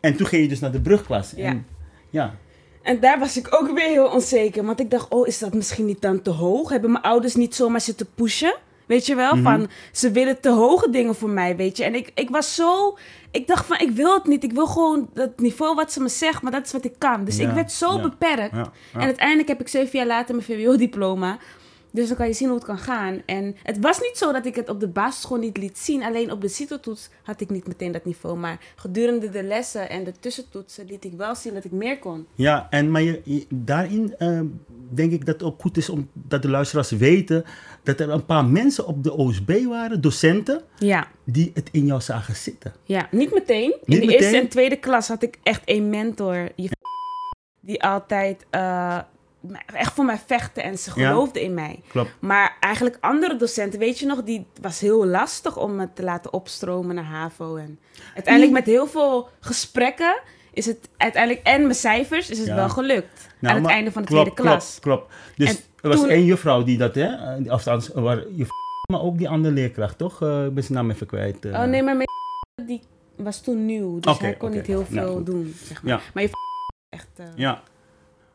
En 0.00 0.16
toen 0.16 0.26
ging 0.26 0.42
je 0.42 0.48
dus 0.48 0.60
naar 0.60 0.72
de 0.72 0.80
brugklas. 0.80 1.32
Ja. 1.36 1.44
En, 1.46 1.66
ja. 2.10 2.34
En 2.82 3.00
daar 3.00 3.18
was 3.18 3.36
ik 3.36 3.46
ook 3.54 3.70
weer 3.74 3.88
heel 3.88 4.06
onzeker. 4.06 4.64
Want 4.64 4.80
ik 4.80 4.90
dacht, 4.90 5.08
oh, 5.08 5.26
is 5.26 5.38
dat 5.38 5.54
misschien 5.54 5.84
niet 5.86 6.00
dan 6.00 6.22
te 6.22 6.30
hoog? 6.30 6.70
Hebben 6.70 6.90
mijn 6.92 7.04
ouders 7.04 7.34
niet 7.34 7.54
zomaar 7.54 7.80
zitten 7.80 8.06
pushen? 8.14 8.54
Weet 8.86 9.06
je 9.06 9.14
wel? 9.14 9.34
Mhm. 9.34 9.42
Van, 9.42 9.68
ze 9.92 10.10
willen 10.10 10.40
te 10.40 10.50
hoge 10.50 10.90
dingen 10.90 11.14
voor 11.14 11.28
mij, 11.30 11.56
weet 11.56 11.76
je. 11.76 11.84
En 11.84 11.94
ik, 11.94 12.10
ik 12.14 12.30
was 12.30 12.54
zo... 12.54 12.98
Ik 13.30 13.46
dacht 13.46 13.66
van, 13.66 13.78
ik 13.78 13.90
wil 13.90 14.14
het 14.14 14.26
niet. 14.26 14.44
Ik 14.44 14.52
wil 14.52 14.66
gewoon 14.66 15.08
dat 15.14 15.38
niveau 15.38 15.74
wat 15.74 15.92
ze 15.92 16.00
me 16.00 16.08
zegt, 16.08 16.42
maar 16.42 16.52
dat 16.52 16.64
is 16.66 16.72
wat 16.72 16.84
ik 16.84 16.94
kan. 16.98 17.24
Dus 17.24 17.36
Ja, 17.36 17.48
ik 17.48 17.54
werd 17.54 17.72
zo 17.72 17.96
ja, 17.96 18.02
beperkt. 18.02 18.54
Ja. 18.54 18.72
En 18.94 19.00
uiteindelijk 19.00 19.48
heb 19.48 19.60
ik 19.60 19.68
zeven 19.68 19.98
jaar 19.98 20.06
later 20.06 20.34
mijn 20.34 20.46
VWO-diploma. 20.46 21.38
Dus 21.90 22.08
dan 22.08 22.16
kan 22.16 22.26
je 22.26 22.32
zien 22.32 22.48
hoe 22.48 22.56
het 22.56 22.66
kan 22.66 22.78
gaan. 22.78 23.22
En 23.26 23.56
het 23.62 23.78
was 23.80 24.00
niet 24.00 24.16
zo 24.18 24.32
dat 24.32 24.46
ik 24.46 24.54
het 24.54 24.68
op 24.68 24.80
de 24.80 24.88
basisschool 24.88 25.38
niet 25.38 25.56
liet 25.56 25.78
zien. 25.78 26.02
Alleen 26.02 26.30
op 26.32 26.40
de 26.40 26.48
CITO-toets 26.48 27.08
had 27.22 27.40
ik 27.40 27.50
niet 27.50 27.66
meteen 27.66 27.92
dat 27.92 28.04
niveau. 28.04 28.36
Maar 28.38 28.58
gedurende 28.76 29.30
de 29.30 29.42
lessen 29.42 29.88
en 29.90 30.04
de 30.04 30.12
tussentoetsen 30.20 30.86
liet 30.86 31.04
ik 31.04 31.12
wel 31.16 31.34
zien 31.34 31.54
dat 31.54 31.64
ik 31.64 31.70
meer 31.72 31.98
kon. 31.98 32.26
Ja, 32.34 32.66
en 32.70 32.90
maar 32.90 33.02
je, 33.02 33.20
je- 33.24 33.46
daarin 33.48 34.14
eh, 34.18 34.40
denk 34.90 35.12
ik 35.12 35.26
dat 35.26 35.34
het 35.34 35.42
ook 35.42 35.60
goed 35.60 35.76
is 35.76 35.88
om 35.88 36.08
dat 36.12 36.42
de 36.42 36.48
luisteraars 36.50 36.90
weten 36.90 37.44
dat 37.82 38.00
er 38.00 38.10
een 38.10 38.24
paar 38.26 38.44
mensen 38.44 38.86
op 38.86 39.02
de 39.04 39.12
OSB 39.16 39.64
waren, 39.68 40.00
docenten, 40.00 40.62
Ja. 40.78 41.06
die 41.24 41.50
het 41.54 41.68
in 41.72 41.86
jou 41.86 42.00
zagen 42.00 42.34
zitten. 42.36 42.72
Ja, 42.84 43.08
niet 43.10 43.32
meteen. 43.32 43.74
Niet 43.84 44.00
in 44.00 44.06
de 44.06 44.12
eerste 44.12 44.24
meteen? 44.30 44.40
en 44.42 44.48
tweede 44.48 44.76
klas 44.76 45.08
had 45.08 45.22
ik 45.22 45.38
echt 45.42 45.62
een 45.64 45.90
mentor. 45.90 46.48
Je 46.56 46.68
die 47.60 47.82
altijd 47.82 48.46
eh, 48.50 48.98
echt 49.74 49.92
voor 49.92 50.04
mij 50.04 50.18
vechtte 50.26 50.60
en 50.62 50.78
ze 50.78 50.90
Ja. 50.94 51.08
geloofde 51.08 51.42
in 51.42 51.54
mij. 51.54 51.80
Klopt. 51.88 52.10
Maar 52.20 52.56
eigenlijk 52.60 52.96
andere 53.00 53.36
docenten, 53.36 53.78
weet 53.78 53.98
je 53.98 54.06
nog, 54.06 54.22
die 54.22 54.46
was 54.60 54.80
heel 54.80 55.06
lastig 55.06 55.56
om 55.56 55.74
me 55.76 55.88
te 55.94 56.02
laten 56.02 56.32
opstromen 56.32 56.94
naar 56.94 57.04
HAVO. 57.04 57.56
En 57.56 57.78
uiteindelijk 58.14 58.52
met 58.54 58.66
heel 58.66 58.86
veel 58.86 59.28
gesprekken 59.40 60.20
is 60.54 60.66
het 60.66 60.88
uiteindelijk, 60.96 61.46
en 61.46 61.62
mijn 61.62 61.74
cijfers, 61.74 62.30
is 62.30 62.38
het 62.38 62.46
Ja. 62.46 62.54
wel 62.54 62.68
gelukt. 62.68 63.28
Nou, 63.40 63.56
aan 63.56 63.62
het 63.62 63.70
einde 63.70 63.92
van 63.92 64.02
de 64.02 64.08
tweede 64.08 64.34
klas. 64.34 64.78
Klopt, 64.80 65.04
klopt. 65.06 65.12
Dus 65.36 65.48
En 65.48 65.56
er 65.82 65.88
was 65.88 66.00
toen- 66.00 66.08
één 66.08 66.24
juffrouw 66.24 66.62
die 66.62 66.78
dat, 66.78 66.94
hè, 66.94 67.04
er 67.04 68.02
waren 68.02 68.36
je 68.36 68.46
maar 68.92 69.00
ook 69.02 69.18
die 69.18 69.28
andere 69.28 69.54
leerkracht, 69.54 69.98
toch? 69.98 70.22
Eh, 70.22 70.44
ik 70.44 70.54
ben 70.54 70.62
zijn 70.64 70.78
naam 70.78 70.90
even 70.90 71.06
kwijt. 71.06 71.44
eh. 71.44 71.52
Oh 71.52 71.64
nee, 71.64 71.82
maar 71.82 71.96
mijn 71.96 72.08
die 72.66 72.82
was 73.16 73.40
toen 73.42 73.66
nieuw, 73.66 74.00
dus 74.00 74.18
hij 74.18 74.34
kon 74.34 74.50
niet 74.50 74.66
heel 74.66 74.84
Nou, 74.88 75.06
veel 75.12 75.24
doen. 75.24 75.54
Zeg 75.62 75.82
maar. 75.82 75.92
Ja. 75.92 76.00
Maar 76.14 76.22
je 76.22 76.30
echt 76.88 77.08
eh, 77.16 77.26
Ja. 77.36 77.62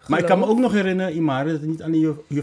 Maar 0.07 0.19
ik 0.19 0.25
kan 0.25 0.39
me 0.39 0.45
ook 0.45 0.59
nog 0.59 0.71
herinneren, 0.71 1.15
Imare, 1.15 1.51
dat 1.51 1.59
het 1.59 1.69
niet 1.69 1.81
alleen 1.83 1.99
je, 1.99 2.13
je 2.27 2.41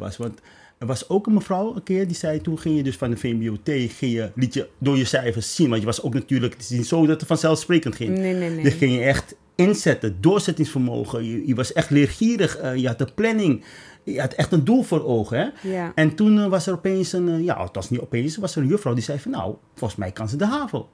was. 0.00 0.16
Want 0.16 0.40
er 0.78 0.86
was 0.86 1.08
ook 1.08 1.26
een 1.26 1.32
mevrouw 1.34 1.74
een 1.74 1.82
keer 1.82 2.06
die 2.06 2.16
zei, 2.16 2.40
toen 2.40 2.58
ging 2.58 2.76
je 2.76 2.82
dus 2.82 2.96
van 2.96 3.10
de 3.10 3.16
VMBO-T, 3.16 3.68
ging 3.68 4.12
je, 4.12 4.30
liet 4.34 4.54
je 4.54 4.68
door 4.78 4.96
je 4.96 5.04
cijfers 5.04 5.54
zien. 5.54 5.68
Want 5.68 5.80
je 5.80 5.86
was 5.86 6.02
ook 6.02 6.14
natuurlijk, 6.14 6.52
het 6.52 6.62
is 6.62 6.68
niet 6.70 6.86
zo 6.86 7.06
dat 7.06 7.18
het 7.18 7.28
vanzelfsprekend 7.28 7.94
ging. 7.94 8.18
Nee, 8.18 8.34
nee, 8.34 8.50
nee. 8.50 8.62
Dan 8.62 8.72
ging 8.72 8.92
je 8.94 9.00
echt 9.02 9.34
inzetten, 9.54 10.16
doorzettingsvermogen. 10.20 11.24
Je, 11.24 11.46
je 11.46 11.54
was 11.54 11.72
echt 11.72 11.90
leergierig, 11.90 12.56
eh, 12.56 12.76
je 12.76 12.86
had 12.86 12.98
de 12.98 13.08
planning. 13.14 13.64
Je 14.04 14.20
had 14.20 14.32
echt 14.32 14.52
een 14.52 14.64
doel 14.64 14.82
voor 14.82 15.04
ogen. 15.04 15.38
Hè? 15.38 15.70
Ja. 15.70 15.92
En 15.94 16.14
toen 16.14 16.38
eh, 16.38 16.46
was 16.46 16.66
er 16.66 16.72
opeens 16.72 17.12
een, 17.12 17.28
eh, 17.28 17.44
ja, 17.44 17.62
het 17.62 17.74
was 17.74 17.90
niet 17.90 18.00
opeens, 18.00 18.36
was 18.36 18.56
er 18.56 18.62
een 18.62 18.68
juffrouw 18.68 18.94
die 18.94 19.02
zei 19.02 19.18
van, 19.18 19.30
nou, 19.30 19.54
volgens 19.74 20.00
mij 20.00 20.10
kan 20.12 20.28
ze 20.28 20.36
de 20.36 20.46
HAVO. 20.46 20.88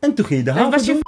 En 0.00 0.14
toen 0.14 0.24
ging 0.24 0.38
je 0.38 0.44
de 0.44 0.52
HAVO 0.52 0.70
was 0.70 0.86
je. 0.86 0.98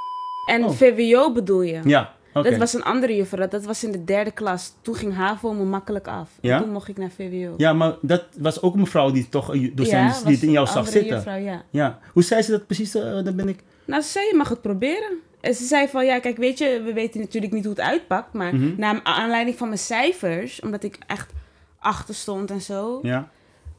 En 0.50 0.64
Oh. 0.64 0.70
VWO 0.70 1.32
bedoel 1.32 1.62
je? 1.62 1.80
Ja, 1.84 2.14
oké. 2.34 2.50
Dat 2.50 2.58
was 2.58 2.74
een 2.74 2.82
andere 2.82 3.16
juffrouw. 3.16 3.48
Dat 3.48 3.64
was 3.64 3.84
in 3.84 3.92
de 3.92 4.04
derde 4.04 4.30
klas. 4.30 4.74
Toen 4.82 4.94
ging 4.94 5.14
HAVO 5.14 5.52
me 5.52 5.64
makkelijk 5.64 6.06
af. 6.08 6.28
En 6.40 6.48
Ja? 6.48 6.60
toen 6.60 6.70
mocht 6.72 6.88
ik 6.88 6.96
naar 6.98 7.10
VWO. 7.10 7.54
Ja, 7.56 7.72
maar 7.72 7.94
dat 8.02 8.24
was 8.38 8.62
ook 8.62 8.74
een 8.74 8.80
mevrouw 8.80 9.10
die 9.10 9.28
toch 9.28 9.48
een 9.48 9.72
docent 9.74 10.14
Ja, 10.18 10.22
die 10.24 10.34
het 10.34 10.42
in 10.42 10.50
jou 10.50 10.66
een 10.66 10.72
zag 10.72 10.76
andere 10.76 10.96
zitten. 10.98 11.14
Juffrouw, 11.14 11.36
ja. 11.38 11.62
Ja. 11.70 11.98
Hoe 12.12 12.22
zei 12.22 12.42
ze 12.42 12.50
dat 12.50 12.66
precies? 12.66 12.94
eh, 12.94 13.02
dan 13.24 13.36
ben 13.36 13.48
ik... 13.48 13.62
Nou, 13.84 14.02
ze 14.02 14.08
zei, 14.08 14.26
je 14.26 14.34
mag 14.36 14.48
het 14.48 14.60
proberen. 14.62 15.18
En 15.40 15.54
ze 15.54 15.64
zei 15.64 15.88
van, 15.88 16.04
ja, 16.04 16.18
kijk, 16.18 16.36
weet 16.36 16.58
je, 16.58 16.82
we 16.84 16.92
weten 16.92 17.20
natuurlijk 17.20 17.52
niet 17.52 17.64
hoe 17.64 17.72
het 17.74 17.82
uitpakt. 17.82 18.32
Maar 18.32 18.54
Mhm. 18.54 18.70
naar 18.76 19.00
aanleiding 19.02 19.56
van 19.56 19.66
mijn 19.68 19.80
cijfers, 19.80 20.60
omdat 20.60 20.82
ik 20.82 20.98
echt 21.06 21.32
achter 21.78 22.14
stond 22.14 22.50
en 22.50 22.60
zo, 22.60 22.98
Ja. 23.02 23.28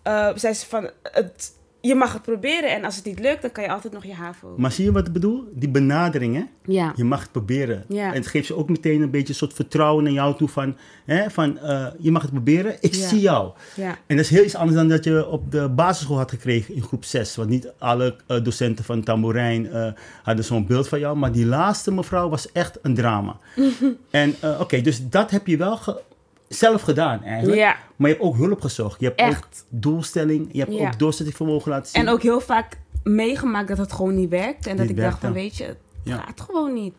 eh, 0.03 0.29
zei 0.35 0.53
ze 0.53 0.65
van, 0.65 0.89
het, 1.03 1.51
je 1.81 1.95
mag 1.95 2.13
het 2.13 2.21
proberen. 2.21 2.69
En 2.75 2.83
als 2.85 2.95
het 2.95 3.05
niet 3.05 3.19
lukt, 3.19 3.41
dan 3.41 3.51
kan 3.51 3.63
je 3.63 3.69
altijd 3.71 3.93
nog 3.93 4.05
je 4.05 4.13
HAVO. 4.13 4.53
Maar 4.57 4.71
zie 4.71 4.85
je 4.85 4.91
wat 4.91 5.07
ik 5.07 5.13
bedoel? 5.13 5.43
Die 5.53 5.69
benadering, 5.69 6.35
hè? 6.35 6.43
Ja. 6.65 6.93
Je 6.95 7.03
mag 7.03 7.21
het 7.21 7.31
proberen. 7.31 7.83
Ja. 7.87 8.07
En 8.07 8.13
het 8.13 8.27
geeft 8.27 8.45
ze 8.47 8.55
ook 8.55 8.69
meteen 8.69 9.01
een 9.01 9.09
beetje 9.11 9.27
een 9.29 9.35
soort 9.35 9.53
vertrouwen 9.53 10.03
naar 10.03 10.13
jou 10.13 10.35
toe 10.37 10.47
van, 10.47 10.75
hè, 11.05 11.29
van 11.29 11.57
eh, 11.59 11.87
je 11.99 12.11
mag 12.11 12.21
het 12.21 12.31
proberen, 12.31 12.75
ik 12.81 12.93
Ja. 12.93 13.07
zie 13.07 13.19
jou. 13.19 13.51
Ja. 13.75 13.97
En 14.07 14.15
dat 14.15 14.25
is 14.25 14.31
heel 14.31 14.43
iets 14.43 14.55
anders 14.55 14.77
dan 14.77 14.87
dat 14.87 15.03
je 15.03 15.27
op 15.27 15.51
de 15.51 15.69
basisschool 15.69 16.17
had 16.17 16.29
gekregen 16.29 16.75
in 16.75 16.81
groep 16.83 17.03
6. 17.05 17.35
Want 17.35 17.49
niet 17.49 17.71
alle 17.77 18.15
eh, 18.27 18.43
docenten 18.43 18.85
van 18.85 19.03
Tamboerijn 19.03 19.69
eh, 19.71 19.91
hadden 20.23 20.45
zo'n 20.45 20.65
beeld 20.65 20.87
van 20.87 20.99
jou. 20.99 21.17
Maar 21.17 21.31
die 21.31 21.45
laatste 21.45 21.91
mevrouw 21.91 22.29
was 22.29 22.51
echt 22.51 22.77
een 22.81 22.93
drama. 22.95 23.37
en 24.09 24.35
eh, 24.39 24.59
oké, 24.59 24.81
dus 24.81 25.09
dat 25.09 25.31
heb 25.31 25.47
je 25.47 25.57
wel 25.57 25.77
ge- 25.77 26.01
zelf 26.49 26.81
gedaan 26.81 27.23
eigenlijk. 27.23 27.57
Ja. 27.57 27.75
Maar 27.95 28.09
je 28.09 28.15
hebt 28.15 28.27
ook 28.27 28.35
hulp 28.37 28.61
gezocht. 28.61 28.99
Je 28.99 29.05
hebt 29.05 29.21
ook 29.21 29.27
Echt. 29.27 29.65
doelstelling. 29.69 30.49
Je 30.51 30.59
hebt 30.59 30.73
Ja. 30.73 30.87
ook 30.87 30.99
doorzettingsvermogen 30.99 31.71
laten 31.71 31.91
zien. 31.91 32.01
En 32.01 32.09
ook 32.09 32.21
heel 32.21 32.41
vaak 32.41 32.77
meegemaakt 33.03 33.67
dat 33.67 33.77
het 33.77 33.91
gewoon 33.93 34.15
niet 34.15 34.29
werkt. 34.29 34.67
En 34.67 34.77
dat 34.77 34.89
ik 34.89 34.97
dacht 34.97 35.19
van, 35.19 35.33
weet 35.33 35.57
je, 35.57 35.63
het 35.63 35.77
Ja. 36.03 36.17
gaat 36.17 36.41
gewoon 36.41 36.73
niet. 36.73 36.93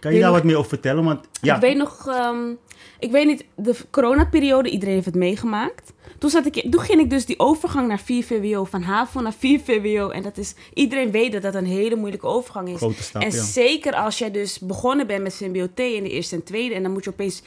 kan 0.00 0.12
je 0.12 0.18
daar 0.20 0.28
nog- 0.28 0.36
wat 0.38 0.46
meer 0.46 0.56
over 0.56 0.68
vertellen? 0.68 1.04
Want 1.04 1.26
ja, 1.40 1.54
Ik 1.54 1.60
weet 1.60 1.76
nog, 1.76 2.06
ehm, 2.08 2.50
ik 2.98 3.10
weet 3.10 3.26
niet, 3.26 3.44
de 3.56 3.74
coronaperiode, 3.90 4.70
iedereen 4.70 4.94
heeft 4.94 5.06
het 5.06 5.14
meegemaakt. 5.14 5.92
Toen, 6.18 6.30
zat 6.30 6.46
ik, 6.46 6.66
toen 6.70 6.80
ging 6.80 7.00
ik 7.00 7.10
dus 7.10 7.26
die 7.26 7.38
overgang 7.38 7.88
naar 7.88 7.98
4 8.00 8.24
VWO, 8.24 8.64
van 8.64 8.82
HAVO 8.82 9.20
naar 9.20 9.32
4 9.38 9.60
VWO. 9.60 10.08
En 10.08 10.22
dat 10.22 10.36
is, 10.38 10.54
iedereen 10.74 11.10
weet 11.10 11.32
dat 11.32 11.42
dat 11.42 11.54
een 11.54 11.66
hele 11.66 11.96
moeilijke 11.96 12.26
overgang 12.26 12.68
is. 12.68 12.76
grote 12.76 13.02
stap. 13.02 13.22
en 13.22 13.30
ja. 13.30 13.42
zeker 13.42 13.92
als 13.94 14.18
jij 14.18 14.30
dus 14.30 14.58
begonnen 14.58 15.06
bent 15.06 15.22
met 15.22 15.34
VMBO-T 15.34 15.78
in 15.80 16.02
de 16.02 16.10
eerste 16.10 16.34
en 16.34 16.42
tweede. 16.42 16.74
En 16.74 16.82
dan 16.82 16.92
moet 16.92 17.04
je 17.04 17.10
opeens, 17.10 17.42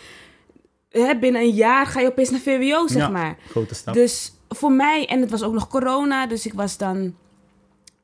hè, 0.92 1.16
binnen 1.20 1.42
een 1.42 1.50
jaar 1.54 1.86
ga 1.86 2.00
je 2.00 2.08
opeens 2.08 2.30
naar 2.30 2.40
VWO, 2.40 2.88
zeg 2.88 3.02
Ja, 3.02 3.10
maar. 3.10 3.38
Grote 3.50 3.76
stap. 3.76 3.94
Dus 3.94 4.34
voor 4.50 4.72
mij, 4.72 5.06
en 5.08 5.22
het 5.22 5.30
was 5.30 5.44
ook 5.44 5.54
nog 5.54 5.68
corona, 5.68 6.28
dus 6.28 6.46
ik 6.46 6.54
was 6.54 6.78
dan 6.78 7.16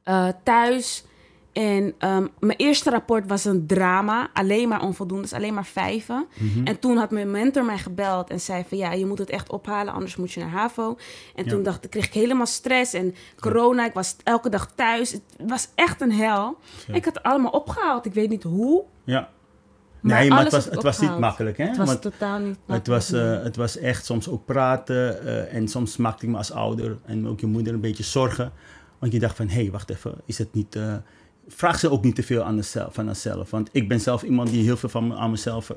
eh, 0.04 0.28
thuis. 0.44 1.06
En 1.54 1.94
ehm, 1.98 2.28
mijn 2.40 2.58
eerste 2.58 2.90
rapport 2.90 3.28
was 3.28 3.46
een 3.46 3.68
drama, 3.68 4.30
alleen 4.34 4.68
maar 4.68 4.82
onvoldoende, 4.82 5.24
dus 5.24 5.34
alleen 5.34 5.54
maar 5.54 5.66
vijven. 5.66 6.26
Mhm. 6.40 6.66
En 6.68 6.80
toen 6.80 6.98
had 6.98 7.12
mijn 7.12 7.32
mentor 7.32 7.66
mij 7.66 7.78
gebeld 7.78 8.30
en 8.30 8.40
zei 8.40 8.64
van 8.68 8.78
ja, 8.78 8.92
je 8.92 9.06
moet 9.06 9.18
het 9.18 9.30
echt 9.30 9.50
ophalen, 9.50 9.94
anders 9.94 10.16
moet 10.16 10.32
je 10.32 10.40
naar 10.40 10.50
HAVO. 10.50 10.98
En 11.36 11.44
Ja. 11.44 11.50
toen 11.50 11.64
dacht 11.64 11.90
kreeg 11.90 12.06
ik 12.06 12.14
helemaal 12.14 12.46
stress 12.46 12.94
en 12.94 13.16
corona, 13.40 13.86
ik 13.86 13.94
was 13.94 14.16
elke 14.24 14.50
dag 14.50 14.72
thuis. 14.76 15.12
Het 15.12 15.22
was 15.48 15.68
echt 15.76 16.02
een 16.02 16.12
hel. 16.12 16.58
Ja. 16.88 16.94
Ik 16.94 17.06
had 17.06 17.14
het 17.14 17.24
allemaal 17.24 17.52
opgehaald, 17.52 18.06
ik 18.06 18.14
weet 18.14 18.30
niet 18.30 18.44
hoe, 18.44 18.84
ja. 19.04 19.30
Maar 20.08 20.20
nee, 20.20 20.30
maar 20.30 20.44
het 20.44 20.52
was, 20.52 20.66
het 20.66 20.84
was 20.84 21.00
niet 21.00 21.20
makkelijk. 21.20 21.58
Hè? 21.58 21.66
Het 21.66 21.78
was 21.78 21.88
Want 21.88 22.02
totaal 22.02 22.40
niet 22.40 22.48
Het 22.48 22.58
makkelijk, 22.68 22.88
was, 22.88 23.10
nee. 23.10 23.36
eh, 23.36 23.44
het 23.44 23.56
was 23.56 23.78
echt 23.78 24.06
soms 24.06 24.30
ook 24.30 24.46
praten 24.46 25.26
eh, 25.26 25.54
en 25.54 25.68
soms 25.68 25.98
maakte 25.98 26.26
ik 26.26 26.32
me 26.32 26.38
als 26.38 26.52
ouder 26.52 26.98
en 27.06 27.28
ook 27.28 27.40
je 27.40 27.46
moeder 27.46 27.74
een 27.74 27.80
beetje 27.80 28.04
zorgen. 28.04 28.52
Want 29.00 29.14
je 29.14 29.20
dacht 29.20 29.36
van, 29.36 29.48
hé, 29.48 29.62
hey, 29.62 29.72
wacht 29.72 29.90
even, 29.90 30.14
is 30.26 30.38
het 30.38 30.54
niet... 30.54 30.76
eh, 30.76 30.94
vraag 31.48 31.80
ze 31.80 31.92
ook 31.92 32.04
niet 32.04 32.16
te 32.16 32.24
veel 32.24 32.44
aan 32.44 32.54
haarzelf, 32.54 32.94
van 32.94 33.06
haarzelf. 33.06 33.50
Want 33.50 33.70
ik 33.72 33.88
ben 33.88 34.00
zelf 34.00 34.24
iemand 34.24 34.50
die 34.50 34.64
heel 34.64 34.78
veel 34.78 34.90
van 34.90 35.16
aan 35.16 35.32
mezelf, 35.32 35.72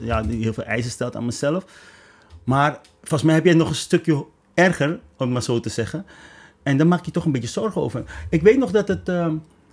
ja, 0.00 0.22
die 0.22 0.42
heel 0.42 0.52
veel 0.52 0.64
eisen 0.64 0.90
stelt 0.90 1.16
aan 1.16 1.24
mezelf. 1.24 1.64
Maar 2.44 2.80
volgens 3.00 3.22
mij 3.22 3.34
heb 3.34 3.44
jij 3.44 3.54
nog 3.54 3.68
een 3.68 3.74
stukje 3.74 4.24
erger, 4.54 4.88
om 4.90 5.00
het 5.16 5.28
maar 5.28 5.42
zo 5.42 5.60
te 5.60 5.68
zeggen. 5.68 6.06
En 6.62 6.76
dan 6.76 6.88
maak 6.88 7.04
je 7.04 7.10
toch 7.10 7.24
een 7.24 7.32
beetje 7.32 7.48
zorgen 7.48 7.80
over. 7.80 8.04
Ik 8.30 8.42
weet 8.42 8.58
nog 8.58 8.70
dat 8.70 8.88
het... 8.88 9.08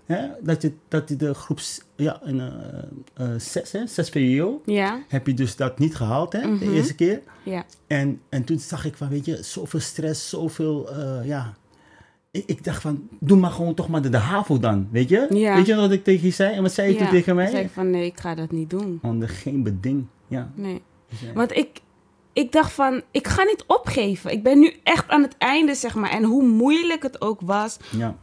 Hè, 0.10 0.28
dat, 0.42 0.62
je, 0.62 0.72
dat 0.88 1.10
je 1.10 1.16
de 1.16 1.34
groep 1.34 1.60
ja, 1.96 2.22
in, 2.25 2.39
eh, 2.39 3.34
eh, 3.34 3.39
6, 3.39 3.72
hè, 3.72 3.88
6 3.88 4.10
VWO, 4.10 4.62
Ja, 4.66 5.00
heb 5.08 5.28
je 5.28 5.34
dus 5.34 5.56
dat 5.56 5.80
niet 5.80 5.96
gehaald 5.96 6.34
hè, 6.34 6.42
de 6.42 6.48
Mhm. 6.48 6.74
eerste 6.74 6.96
keer. 6.96 7.22
ja. 7.44 7.63
En, 7.88 8.22
en 8.30 8.44
toen 8.44 8.60
zag 8.60 8.86
ik 8.86 8.96
van, 8.98 9.10
weet 9.10 9.25
je, 9.25 9.44
zoveel 9.44 9.80
stress, 9.80 10.30
zoveel, 10.30 10.89
eh, 10.92 11.25
ja. 11.28 11.54
Ik, 12.32 12.44
ik 12.46 12.63
dacht 12.63 12.82
van, 12.82 13.08
doe 13.20 13.38
maar 13.38 13.51
gewoon 13.51 13.74
toch 13.74 13.88
maar 13.89 14.01
de, 14.01 14.10
de 14.10 14.18
HAVO 14.18 14.60
dan, 14.60 14.88
weet 14.92 15.10
je? 15.10 15.28
Ja. 15.30 15.56
Weet 15.56 15.66
je 15.66 15.75
wat 15.75 15.92
ik 15.92 16.04
tegen 16.04 16.25
je 16.25 16.34
zei? 16.34 16.56
En 16.56 16.62
wat 16.62 16.72
zei 16.72 16.88
je 16.88 16.94
ja. 16.94 17.00
toen 17.00 17.10
tegen 17.10 17.36
mij? 17.36 17.46
Ik 17.46 17.51
zei 17.51 17.70
van 17.70 17.89
nee, 17.89 18.06
ik 18.06 18.20
ga 18.20 18.36
dat 18.36 18.51
niet 18.51 18.70
doen. 18.70 19.00
Onder 19.01 19.30
geen 19.30 19.63
beding, 19.63 20.06
ja. 20.28 20.51
Nee. 20.56 20.82
Zei- 21.20 21.34
Want 21.34 21.56
ik, 21.58 21.82
ik 22.34 22.51
dacht 22.51 22.72
van, 22.72 23.01
ik 23.12 23.28
ga 23.28 23.44
niet 23.44 23.63
opgeven. 23.68 24.32
Ik 24.32 24.44
ben 24.44 24.60
nu 24.60 24.74
echt 24.84 25.08
aan 25.10 25.22
het 25.22 25.36
einde, 25.38 25.75
zeg 25.75 25.96
maar. 25.96 26.10
En 26.10 26.24
hoe 26.24 26.44
moeilijk 26.48 27.04
het 27.04 27.22
ook 27.22 27.42
was, 27.42 27.78
ja, 27.98 28.16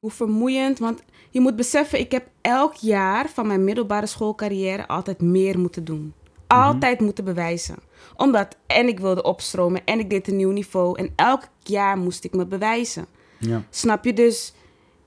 hoe 0.00 0.10
vermoeiend. 0.10 0.78
Want 0.78 1.02
je 1.30 1.40
moet 1.40 1.56
beseffen, 1.56 1.98
ik 1.98 2.12
heb 2.12 2.28
elk 2.40 2.74
jaar 2.74 3.28
van 3.28 3.46
mijn 3.46 3.64
middelbare 3.64 4.06
schoolcarrière 4.06 4.86
altijd 4.88 5.20
meer 5.20 5.58
moeten 5.58 5.84
doen. 5.84 6.14
Altijd 6.46 7.00
moeten 7.00 7.24
bewijzen. 7.24 7.76
Omdat, 8.16 8.56
en 8.66 8.88
ik 8.88 9.00
wilde 9.00 9.22
opstromen 9.22 9.84
en 9.84 9.98
ik 9.98 10.10
deed 10.10 10.28
een 10.28 10.36
nieuw 10.36 10.50
niveau. 10.50 10.98
En 10.98 11.12
elk 11.16 11.42
jaar 11.62 11.98
moest 11.98 12.24
ik 12.24 12.34
me 12.34 12.46
bewijzen. 12.46 13.06
ja, 13.38 13.62
Snap 13.70 14.04
je? 14.04 14.12
Dus 14.12 14.52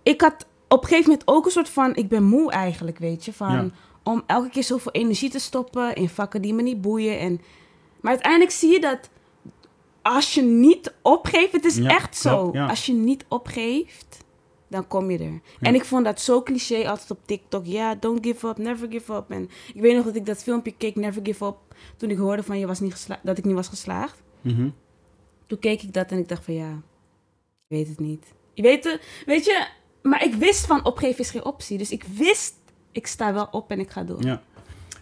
ik 0.04 0.22
had 0.22 0.46
op 0.68 0.82
een 0.82 0.88
gegeven 0.88 1.10
moment 1.10 1.28
ook 1.28 1.46
een 1.46 1.52
soort 1.52 1.70
van... 1.70 1.96
Ik 1.96 2.08
ben 2.10 2.24
moe 2.24 2.52
eigenlijk, 2.52 2.98
weet 2.98 3.26
je. 3.26 3.34
Van, 3.34 3.52
Ja. 3.52 3.70
Om 4.04 4.24
elke 4.26 4.50
keer 4.50 4.64
zoveel 4.64 4.92
energie 4.92 5.30
te 5.30 5.40
stoppen 5.40 5.96
in 5.96 6.10
vakken 6.10 6.42
die 6.42 6.54
me 6.54 6.62
niet 6.62 6.82
boeien. 6.82 7.20
En, 7.20 7.42
maar 8.02 8.12
uiteindelijk 8.12 8.52
zie 8.52 8.72
je 8.72 8.80
dat 8.80 9.10
als 10.02 10.34
je 10.34 10.42
niet 10.42 10.94
opgeeft... 11.02 11.52
Het 11.52 11.66
is 11.66 11.76
Ja, 11.76 11.90
echt 11.90 12.18
zo. 12.18 12.52
Als 12.52 12.86
je 12.86 12.94
niet 12.94 13.26
opgeeft, 13.28 14.23
dan 14.74 14.88
kom 14.88 15.12
je 15.12 15.18
er. 15.18 15.42
En 15.60 15.76
ik 15.76 15.86
vond 15.86 16.06
dat 16.06 16.22
zo 16.22 16.44
cliché 16.44 16.88
altijd 16.88 17.12
op 17.12 17.20
TikTok. 17.26 17.66
Ja, 17.66 17.96
don't 17.96 18.26
give 18.26 18.48
up, 18.48 18.58
never 18.58 18.92
give 18.92 19.14
up. 19.14 19.32
En 19.32 19.50
ik 19.74 19.82
weet 19.82 19.96
nog 19.96 20.06
dat 20.06 20.16
ik 20.16 20.26
dat 20.26 20.44
filmpje 20.44 20.74
keek, 20.78 20.96
Never 20.96 21.22
Give 21.26 21.46
Up... 21.46 21.56
toen 21.98 22.10
ik 22.10 22.18
hoorde 22.18 22.44
van 22.44 22.60
je 22.60 22.68
was 22.68 22.80
niet 22.80 23.08
dat 23.24 23.38
ik 23.38 23.44
niet 23.46 23.56
was 23.56 23.68
geslaagd. 23.68 24.22
mhm. 24.42 24.70
Toen 25.48 25.60
keek 25.60 25.82
ik 25.82 25.94
dat 25.94 26.12
en 26.12 26.18
ik 26.18 26.28
dacht 26.28 26.46
van 26.46 26.54
ja, 26.54 26.72
ik 27.68 27.68
weet 27.68 27.88
het 27.88 28.00
niet. 28.00 28.26
Je 28.54 28.62
weet, 28.62 28.84
het, 28.84 29.02
weet 29.26 29.46
je, 29.46 29.68
maar 30.02 30.24
ik 30.24 30.34
wist 30.34 30.66
van 30.66 30.86
opgeven 30.86 31.20
is 31.20 31.30
geen 31.30 31.46
optie. 31.46 31.78
Dus 31.78 31.92
ik 31.92 32.04
wist, 32.18 32.54
ik 32.92 33.08
sta 33.08 33.34
wel 33.34 33.48
op 33.52 33.72
en 33.72 33.80
ik 33.80 33.90
ga 33.90 34.04
door. 34.04 34.24
ja. 34.24 34.42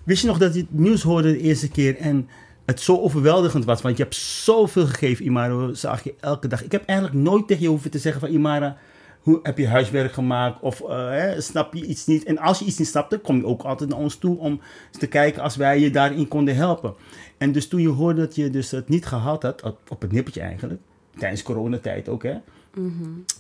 Wist 0.04 0.22
je 0.22 0.28
nog 0.28 0.38
dat 0.38 0.54
je 0.54 0.60
het 0.60 0.74
nieuws 0.74 1.01
hoorde 1.01 1.32
de 1.32 1.40
eerste 1.40 1.70
keer 1.70 1.98
en 1.98 2.30
het 2.66 2.80
zo 2.80 2.98
overweldigend 2.98 3.66
was? 3.66 3.82
Want 3.82 3.98
je 3.98 4.04
hebt 4.04 4.16
zoveel 4.16 4.86
gegeven, 4.88 5.25
Imara, 5.25 5.74
zag 5.74 6.04
je 6.04 6.16
elke 6.20 6.48
dag. 6.48 6.63
Ik 6.63 6.72
heb 6.72 6.86
eigenlijk 6.86 7.20
nooit 7.20 7.48
tegen 7.48 7.63
je 7.63 7.70
hoeven 7.70 7.92
te 7.92 8.00
zeggen 8.00 8.22
van 8.22 8.30
Imara... 8.30 8.78
Hoe 9.22 9.40
heb 9.44 9.58
je 9.58 9.68
huiswerk 9.68 10.13
gemaakt 10.13 10.62
of 10.62 10.82
eh, 10.82 11.10
hè, 11.10 11.42
snap 11.42 11.74
je 11.74 11.86
iets 11.86 12.06
niet? 12.06 12.24
En 12.24 12.38
als 12.38 12.60
je 12.60 12.66
iets 12.66 12.78
niet 12.78 12.88
snapte, 12.88 13.18
kom 13.18 13.38
je 13.38 13.46
ook 13.46 13.62
altijd 13.62 13.90
naar 13.90 14.00
ons 14.00 14.16
toe 14.16 14.38
om 14.38 14.62
te 14.92 15.08
kijken 15.08 15.42
als 15.42 15.56
wij 15.56 15.80
je 15.80 15.90
daarin 15.90 16.28
konden 16.28 16.56
helpen. 16.56 16.94
En 17.38 17.51
dus 17.51 17.68
toen 17.68 17.82
je 17.82 17.90
hoorde 17.90 18.22
dat 18.22 18.36
je 18.36 18.50
dus 18.50 18.72
het 18.72 18.90
niet 18.90 19.06
gehaald 19.06 19.44
had, 19.44 19.63
op, 19.90 20.01
het 20.01 20.12
nippertje 20.12 20.42
eigenlijk, 20.42 20.82
tijdens 21.18 21.44
coronatijd 21.44 22.10
ook 22.10 22.24
hè. 22.24 22.36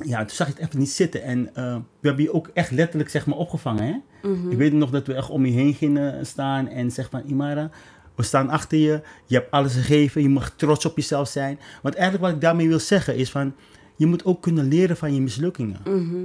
Ja, 0.03 0.19
toen 0.19 0.35
zag 0.35 0.47
je 0.47 0.53
het 0.53 0.61
even 0.61 0.79
niet 0.79 0.89
zitten. 0.91 1.23
En 1.23 1.55
eh, 1.55 1.75
we 1.99 2.07
hebben 2.07 2.23
je 2.23 2.33
ook 2.33 2.49
echt 2.53 2.71
letterlijk 2.71 3.09
zeg 3.09 3.25
maar 3.25 3.37
opgevangen 3.37 3.83
hè. 3.83 4.29
Ik 4.49 4.57
weet 4.57 4.73
nog 4.73 4.89
dat 4.89 5.07
we 5.07 5.13
echt 5.13 5.29
om 5.29 5.45
je 5.45 5.51
heen 5.51 5.73
gingen 5.73 6.25
staan 6.25 6.67
en 6.67 6.91
zeg 6.91 7.09
van 7.09 7.23
Imara, 7.25 7.69
we 8.15 8.23
staan 8.23 8.49
achter 8.49 8.77
je, 8.77 9.01
je 9.25 9.35
hebt 9.35 9.51
alles 9.51 9.73
gegeven, 9.73 10.21
je 10.21 10.29
mag 10.29 10.49
trots 10.55 10.85
op 10.85 10.95
jezelf 10.95 11.27
zijn. 11.27 11.59
Want 11.81 11.95
eigenlijk 11.95 12.25
wat 12.25 12.33
ik 12.33 12.41
daarmee 12.41 12.67
wil 12.67 12.79
zeggen 12.79 13.15
is 13.15 13.31
van, 13.31 13.53
je 14.01 14.07
moet 14.07 14.25
ook 14.25 14.41
kunnen 14.41 14.67
leren 14.67 14.97
van 14.97 15.13
je 15.13 15.21
mislukkingen. 15.21 15.79
Mhm. 15.85 16.15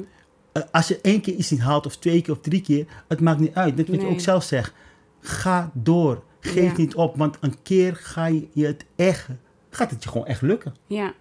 Eh, 0.52 0.62
als 0.72 0.88
je 0.88 0.98
één 1.00 1.20
keer 1.20 1.34
iets 1.34 1.50
niet 1.50 1.60
haalt, 1.60 1.86
of 1.86 1.96
twee 1.96 2.22
keer 2.22 2.34
of 2.34 2.40
drie 2.40 2.60
keer, 2.60 2.86
het 3.08 3.20
maakt 3.20 3.40
niet 3.40 3.54
uit. 3.54 3.76
Net 3.76 3.88
wat 3.88 4.00
je 4.00 4.06
ook 4.06 4.20
zelf 4.20 4.42
zegt. 4.44 4.72
Ga 5.20 5.70
door. 5.74 6.22
Geef 6.40 6.70
Ja. 6.70 6.76
niet 6.76 6.94
op, 6.94 7.16
want 7.16 7.36
een 7.40 7.54
keer 7.62 7.96
ga 7.96 8.26
je 8.26 8.66
het 8.66 8.84
echt, 8.96 9.28
gaat 9.70 9.90
het 9.90 10.02
je 10.02 10.08
gewoon 10.08 10.26
echt 10.26 10.42
lukken. 10.42 10.74
Ja. 10.86 11.12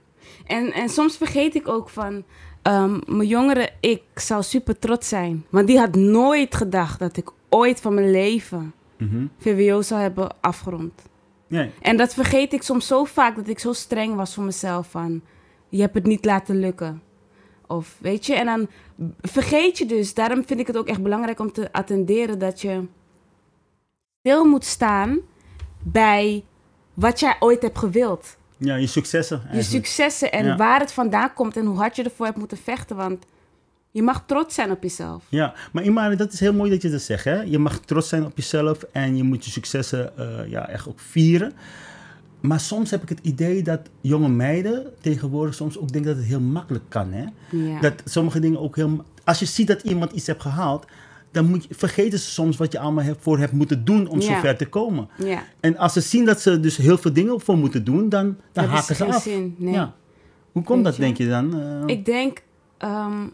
En, 0.45 0.71
en 0.74 0.89
soms 0.89 1.17
vergeet 1.17 1.55
ik 1.55 1.67
ook 1.67 1.89
van, 1.89 2.24
ehm, 2.62 3.00
mijn 3.05 3.27
jongere 3.27 3.69
ik 3.79 4.01
zou 4.15 4.43
super 4.43 4.79
trots 4.79 5.07
zijn. 5.07 5.45
Want 5.50 5.67
die 5.67 5.79
had 5.79 5.95
nooit 5.95 6.55
gedacht 6.55 7.00
dat 7.00 7.17
ik 7.17 7.31
ooit 7.50 7.81
van 7.81 7.93
mijn 7.93 8.12
leven 8.12 8.74
VWO 9.38 9.81
zou 9.81 10.01
hebben 10.01 10.35
afgerond. 10.41 11.01
Nee. 11.47 11.71
En 11.81 11.97
dat 11.97 12.13
vergeet 12.13 12.53
ik 12.53 12.62
soms 12.62 12.88
zo 12.88 13.03
vaak 13.03 13.35
dat 13.35 13.47
ik 13.47 13.59
zo 13.59 13.74
streng 13.74 14.15
was 14.15 14.33
voor 14.33 14.43
mezelf 14.43 14.89
van 14.89 15.21
je 15.75 15.82
hebt 15.82 15.96
het 15.96 16.05
niet 16.05 16.25
laten 16.25 16.60
lukken. 16.60 17.01
Of 17.67 17.98
weet 18.01 18.25
je, 18.25 18.36
en 18.36 18.46
dan 18.46 18.67
vergeet 19.22 19.77
je 19.77 19.86
dus. 19.86 20.13
Daarom 20.13 20.46
vind 20.46 20.60
ik 20.60 20.67
het 20.67 20.77
ook 20.77 20.88
echt 20.88 21.01
belangrijk 21.03 21.39
om 21.39 21.51
te 21.51 21.70
attenderen 21.72 22.39
dat 22.39 22.62
je 22.62 22.88
stil 24.20 24.46
moet 24.46 24.65
staan 24.65 25.20
bij 25.84 26.44
wat 26.94 27.20
jij 27.20 27.36
ooit 27.39 27.62
hebt 27.62 27.77
gewild. 27.77 28.38
Ja, 28.58 28.75
je 28.75 28.88
successen. 28.88 29.41
Je 29.51 29.62
successen 29.63 30.32
en 30.32 30.46
Ja. 30.46 30.55
waar 30.58 30.79
het 30.79 30.91
vandaan 30.91 31.34
komt 31.34 31.58
en 31.58 31.65
hoe 31.65 31.77
hard 31.77 31.96
je 31.96 32.03
ervoor 32.03 32.25
hebt 32.25 32.38
moeten 32.38 32.58
vechten. 32.58 32.96
Want 32.96 33.25
je 33.91 34.01
mag 34.01 34.24
trots 34.25 34.55
zijn 34.55 34.72
op 34.72 34.84
jezelf. 34.84 35.24
Ja, 35.29 35.53
maar 35.74 35.84
Imare, 35.84 36.15
dat 36.15 36.34
is 36.34 36.39
heel 36.39 36.53
mooi 36.53 36.70
dat 36.70 36.82
je 36.82 36.89
dat 36.89 37.01
zegt. 37.01 37.24
Hè? 37.24 37.41
Je 37.41 37.60
mag 37.60 37.79
trots 37.79 38.10
zijn 38.10 38.25
op 38.25 38.38
jezelf 38.38 38.84
en 38.91 39.17
je 39.17 39.24
moet 39.24 39.46
je 39.46 39.51
successen 39.51 40.17
eh, 40.17 40.50
ja, 40.50 40.70
echt 40.70 40.88
ook 40.88 41.00
vieren. 41.00 41.53
Maar 42.42 42.60
soms 42.60 42.92
heb 42.92 43.01
ik 43.01 43.10
het 43.10 43.20
idee 43.22 43.62
dat 43.63 43.80
jonge 44.01 44.30
meiden 44.30 44.94
tegenwoordig 45.01 45.56
soms 45.56 45.77
ook 45.77 45.92
denken 45.92 46.10
dat 46.12 46.20
het 46.20 46.30
heel 46.30 46.39
makkelijk 46.39 46.84
kan. 46.89 47.12
Hè? 47.12 47.25
Ja. 47.51 47.80
Dat 47.80 47.94
sommige 48.06 48.39
dingen 48.39 48.60
ook 48.60 48.75
heel... 48.75 49.04
Als 49.24 49.39
je 49.39 49.46
ziet 49.46 49.68
dat 49.68 49.82
iemand 49.82 50.12
iets 50.12 50.27
heeft 50.27 50.42
gehaald, 50.42 50.86
dan 51.32 51.46
moet 51.46 51.63
je, 51.63 51.74
vergeten 51.75 52.20
ze 52.20 52.30
soms 52.30 52.58
wat 52.58 52.72
je 52.72 52.80
allemaal 52.80 53.04
hebt, 53.04 53.22
voor 53.22 53.39
hebt 53.39 53.51
moeten 53.51 53.86
doen 53.86 54.08
om 54.08 54.20
Ja. 54.20 54.36
zover 54.36 54.58
te 54.58 54.65
komen. 54.65 55.10
ja. 55.18 55.44
En 55.60 55.77
als 55.77 55.94
ze 55.94 56.01
zien 56.01 56.25
dat 56.25 56.42
ze 56.42 56.60
dus 56.60 56.77
heel 56.77 56.98
veel 56.98 57.13
dingen 57.13 57.42
voor 57.42 57.58
moeten 57.58 57.84
doen, 57.84 58.10
dan, 58.10 58.38
dan 58.51 58.65
haken 58.65 58.96
ze 58.96 59.06
af. 59.06 59.22
zin, 59.22 59.56
nee. 59.58 59.74
Ja. 59.74 59.94
Hoe 60.51 60.63
komt 60.63 60.75
Weet 60.77 60.86
dat, 60.86 60.96
je? 60.96 61.01
denk 61.01 61.18
je 61.18 61.27
dan? 61.30 61.62
Eh, 61.62 61.96
Ik 61.96 62.06
denk 62.06 62.44
Ehm, 62.77 63.27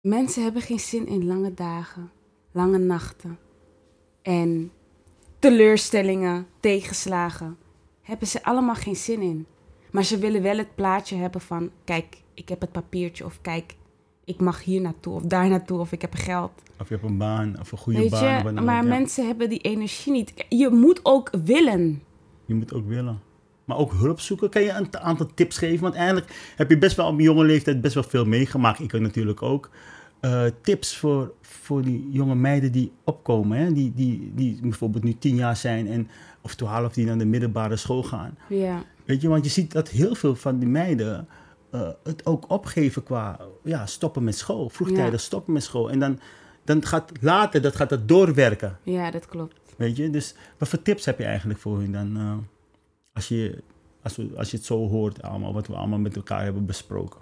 mensen 0.00 0.42
hebben 0.42 0.62
geen 0.62 0.80
zin 0.80 1.06
in 1.06 1.26
lange 1.26 1.54
dagen, 1.54 2.10
lange 2.52 2.78
nachten 2.78 3.38
en 4.22 4.70
teleurstellingen, 5.38 6.46
tegenslagen. 6.60 7.56
Hebben 8.10 8.28
ze 8.28 8.44
allemaal 8.44 8.74
geen 8.74 8.96
zin 8.96 9.20
in. 9.20 9.46
Maar 9.90 10.04
ze 10.04 10.18
willen 10.18 10.42
wel 10.42 10.56
het 10.56 10.74
plaatje 10.74 11.16
hebben 11.16 11.40
van: 11.40 11.70
kijk, 11.84 12.16
ik 12.34 12.48
heb 12.48 12.60
het 12.60 12.72
papiertje, 12.72 13.24
of 13.24 13.38
kijk, 13.40 13.74
ik 14.24 14.40
mag 14.40 14.64
hier 14.64 14.80
naartoe, 14.80 15.14
of 15.14 15.22
daar 15.22 15.48
naartoe, 15.48 15.78
of 15.78 15.92
ik 15.92 16.00
heb 16.00 16.14
geld. 16.14 16.50
Of 16.80 16.88
je 16.88 16.94
hebt 16.94 17.06
een 17.06 17.18
baan, 17.18 17.56
of 17.60 17.72
een 17.72 17.78
goede 17.78 17.98
Weet 17.98 18.10
baan. 18.10 18.24
je, 18.24 18.52
maar 18.52 18.78
ook, 18.78 18.82
ja. 18.82 18.88
mensen 18.88 19.26
hebben 19.26 19.48
die 19.48 19.58
energie 19.58 20.12
niet. 20.12 20.44
Je 20.48 20.68
moet 20.68 21.00
ook 21.02 21.30
willen. 21.44 22.02
Je 22.46 22.54
moet 22.54 22.72
ook 22.72 22.86
willen. 22.86 23.20
Maar 23.64 23.76
ook 23.76 23.92
hulp 23.92 24.20
zoeken. 24.20 24.50
Kan 24.50 24.62
je 24.62 24.70
een 24.70 24.98
aantal 24.98 25.26
tips 25.34 25.58
geven? 25.58 25.80
Want 25.80 25.94
eigenlijk 25.94 26.52
heb 26.56 26.70
je 26.70 26.78
best 26.78 26.96
wel 26.96 27.06
op 27.06 27.18
je 27.18 27.24
jonge 27.24 27.44
leeftijd 27.44 27.80
best 27.80 27.94
wel 27.94 28.02
veel 28.02 28.24
meegemaakt. 28.24 28.80
Ik 28.80 28.94
ook 28.94 29.00
natuurlijk 29.00 29.42
ook. 29.42 29.70
Eh, 30.20 30.44
tips 30.62 30.96
voor, 30.96 31.32
voor 31.40 31.82
die 31.82 32.10
jonge 32.10 32.34
meiden 32.34 32.72
die 32.72 32.92
opkomen. 33.04 33.58
Hè? 33.58 33.72
Die, 33.72 33.92
die, 33.94 34.32
die 34.34 34.58
bijvoorbeeld 34.62 35.04
nu 35.04 35.18
tien 35.18 35.34
jaar 35.34 35.56
zijn 35.56 35.86
en, 35.88 36.08
of 36.40 36.54
twaalf 36.54 36.92
die 36.92 37.06
naar 37.06 37.18
de 37.18 37.24
middelbare 37.24 37.76
school 37.76 38.02
gaan. 38.02 38.38
Ja, 38.48 38.82
Weet 39.04 39.20
je, 39.20 39.28
want 39.28 39.44
je 39.44 39.50
ziet 39.50 39.72
dat 39.72 39.88
heel 39.88 40.14
veel 40.14 40.34
van 40.36 40.58
die 40.58 40.68
meiden 40.68 41.28
eh, 41.70 41.88
het 42.02 42.26
ook 42.26 42.50
opgeven 42.50 43.02
qua 43.02 43.40
ja, 43.64 43.86
stoppen 43.86 44.24
met 44.24 44.36
school. 44.38 44.68
Vroegtijdig 44.68 45.12
Ja. 45.12 45.18
stoppen 45.18 45.52
met 45.52 45.62
school. 45.62 45.90
En 45.90 45.98
dan, 45.98 46.18
dan 46.64 46.84
gaat 46.86 47.12
later 47.20 47.62
dat, 47.62 47.76
gaat 47.76 47.88
dat 47.88 48.08
doorwerken. 48.08 48.78
ja, 48.82 49.10
dat 49.10 49.26
klopt. 49.26 49.60
Weet 49.76 49.96
je, 49.96 50.10
dus 50.10 50.34
wat 50.58 50.68
voor 50.68 50.82
tips 50.82 51.04
heb 51.04 51.18
je 51.18 51.24
eigenlijk 51.24 51.58
voor 51.60 51.78
hun 51.78 51.92
dan? 51.92 52.16
eh, 52.16 52.36
als, 53.12 53.28
je, 53.28 53.62
als, 54.02 54.16
we, 54.16 54.30
als 54.36 54.50
je 54.50 54.56
het 54.56 54.66
zo 54.66 54.88
hoort, 54.88 55.22
allemaal, 55.22 55.52
wat 55.52 55.66
we 55.66 55.74
allemaal 55.74 55.98
met 55.98 56.16
elkaar 56.16 56.42
hebben 56.42 56.66
besproken. 56.66 57.20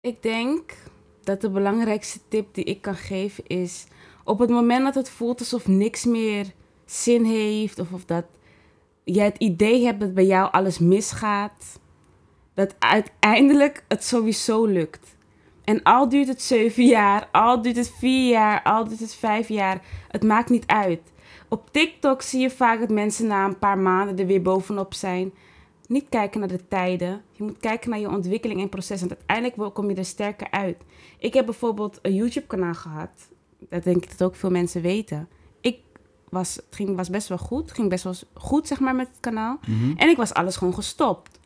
Ik 0.00 0.22
denk 0.22 0.76
dat 1.24 1.40
de 1.40 1.50
belangrijkste 1.50 2.18
tip 2.28 2.54
die 2.54 2.64
ik 2.64 2.82
kan 2.82 2.94
geven 2.94 3.46
is... 3.46 3.86
op 4.24 4.38
het 4.38 4.50
moment 4.50 4.84
dat 4.84 4.94
het 4.94 5.10
voelt 5.10 5.38
alsof 5.38 5.66
niks 5.66 6.04
meer 6.04 6.46
zin 6.84 7.24
heeft... 7.24 7.78
of, 7.78 7.92
of 7.92 8.04
dat 8.04 8.24
jij 9.04 9.24
het 9.24 9.38
idee 9.38 9.84
hebt 9.84 10.00
dat 10.00 10.14
bij 10.14 10.26
jou 10.26 10.52
alles 10.52 10.78
misgaat... 10.78 11.80
dat 12.54 12.74
uiteindelijk 12.78 13.84
het 13.88 14.04
sowieso 14.04 14.64
lukt. 14.64 15.16
En 15.64 15.82
al 15.82 16.08
duurt 16.08 16.28
het 16.28 16.42
zeven 16.42 16.84
jaar, 16.84 17.28
al 17.32 17.62
duurt 17.62 17.76
het 17.76 17.92
vier 17.98 18.30
jaar, 18.30 18.62
al 18.62 18.88
duurt 18.88 19.00
het 19.00 19.14
vijf 19.14 19.48
jaar... 19.48 19.82
het 20.08 20.22
maakt 20.22 20.50
niet 20.50 20.66
uit. 20.66 21.00
Op 21.48 21.72
TikTok 21.72 22.22
zie 22.22 22.40
je 22.40 22.50
vaak 22.50 22.80
dat 22.80 22.90
mensen 22.90 23.26
na 23.26 23.44
een 23.44 23.58
paar 23.58 23.78
maanden 23.78 24.18
er 24.18 24.26
weer 24.26 24.42
bovenop 24.42 24.94
zijn... 24.94 25.32
Niet 25.86 26.08
kijken 26.08 26.40
naar 26.40 26.48
de 26.48 26.68
tijden. 26.68 27.22
Je 27.32 27.42
moet 27.42 27.58
kijken 27.58 27.90
naar 27.90 27.98
je 27.98 28.10
ontwikkeling 28.10 28.60
en 28.60 28.68
proces. 28.68 29.02
En 29.02 29.08
uiteindelijk 29.08 29.74
kom 29.74 29.90
je 29.90 29.96
er 29.96 30.04
sterker 30.04 30.50
uit. 30.50 30.76
Ik 31.18 31.34
heb 31.34 31.44
bijvoorbeeld 31.44 31.98
een 32.02 32.14
YouTube-kanaal 32.14 32.74
gehad. 32.74 33.10
Dat 33.68 33.84
denk 33.84 34.04
ik 34.04 34.10
dat 34.10 34.22
ook 34.28 34.36
veel 34.36 34.50
mensen 34.50 34.82
weten. 34.82 35.28
Ik 35.60 35.80
was, 36.28 36.54
het 36.54 36.74
ging, 36.74 36.96
was 36.96 37.10
best 37.10 37.28
wel 37.28 37.38
goed. 37.38 37.62
Het 37.62 37.72
ging 37.74 37.88
best 37.88 38.04
wel 38.04 38.14
goed, 38.34 38.66
zeg 38.66 38.80
maar, 38.80 38.94
met 38.94 39.08
het 39.08 39.20
kanaal. 39.20 39.58
En 39.96 40.08
ik 40.08 40.16
was 40.16 40.34
alles 40.34 40.56
gewoon 40.56 40.74
gestopt. 40.74 41.38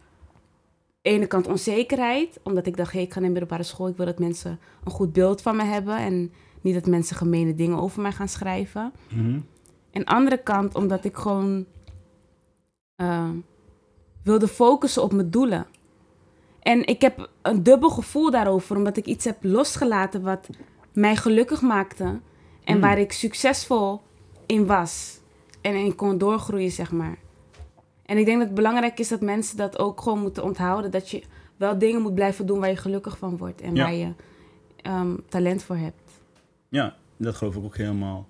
ene 1.03 1.27
kant 1.27 1.47
onzekerheid. 1.47 2.41
Omdat 2.43 2.67
ik 2.67 2.77
dacht, 2.77 2.93
hey, 2.93 3.03
ik 3.03 3.13
ga 3.13 3.21
naar 3.21 3.29
de 3.29 3.35
middelbare 3.35 3.69
school. 3.69 3.89
Ik 3.89 3.97
wil 3.97 4.07
dat 4.07 4.19
mensen 4.19 4.59
een 4.85 4.93
goed 4.93 5.13
beeld 5.13 5.43
van 5.43 5.57
me 5.57 5.65
hebben. 5.65 5.97
En 5.97 6.33
niet 6.61 6.75
dat 6.75 6.87
mensen 6.87 7.17
gemene 7.17 7.55
dingen 7.55 7.79
over 7.79 8.03
mij 8.03 8.13
gaan 8.13 8.29
schrijven. 8.29 8.93
Mhm. 9.15 9.41
En 9.91 10.05
andere 10.05 10.43
kant 10.43 10.75
omdat 10.75 11.05
ik 11.05 11.17
gewoon 11.17 11.67
eh, 12.97 13.29
wilde 14.29 14.49
focussen 14.49 15.03
op 15.03 15.13
mijn 15.13 15.31
doelen. 15.31 15.67
En 16.63 16.87
ik 16.87 17.01
heb 17.01 17.29
een 17.43 17.63
dubbel 17.63 17.91
gevoel 17.91 18.31
daarover, 18.31 18.77
omdat 18.77 18.97
ik 18.97 19.07
iets 19.07 19.25
heb 19.25 19.37
losgelaten 19.41 20.23
wat 20.23 20.49
mij 20.93 21.17
gelukkig 21.17 21.61
maakte. 21.61 22.21
En 22.65 22.75
Mm. 22.75 22.81
waar 22.81 22.99
ik 22.99 23.13
succesvol 23.13 24.01
in 24.47 24.67
was. 24.67 25.21
En 25.61 25.75
in 25.75 25.95
kon 25.95 26.19
doorgroeien, 26.19 26.71
zeg 26.71 26.93
maar. 26.93 27.19
En 28.05 28.19
ik 28.19 28.25
denk 28.25 28.39
dat 28.39 28.47
het 28.47 28.57
belangrijk 28.57 28.99
is 28.99 29.09
dat 29.09 29.21
mensen 29.21 29.57
dat 29.57 29.79
ook 29.79 30.01
gewoon 30.01 30.21
moeten 30.21 30.43
onthouden. 30.45 30.91
Dat 30.91 31.11
je 31.11 31.23
wel 31.57 31.79
dingen 31.79 32.03
moet 32.03 32.15
blijven 32.15 32.47
doen 32.47 32.61
waar 32.61 32.69
je 32.69 32.77
gelukkig 32.77 33.19
van 33.19 33.37
wordt. 33.37 33.61
En 33.61 33.75
Ja. 33.75 33.83
waar 33.83 33.95
je 33.95 34.13
ehm, 34.83 35.17
talent 35.29 35.63
voor 35.63 35.77
hebt. 35.77 36.11
Ja, 36.69 36.97
dat 37.17 37.35
geloof 37.35 37.57
ik 37.57 37.65
ook 37.65 37.77
helemaal. 37.77 38.27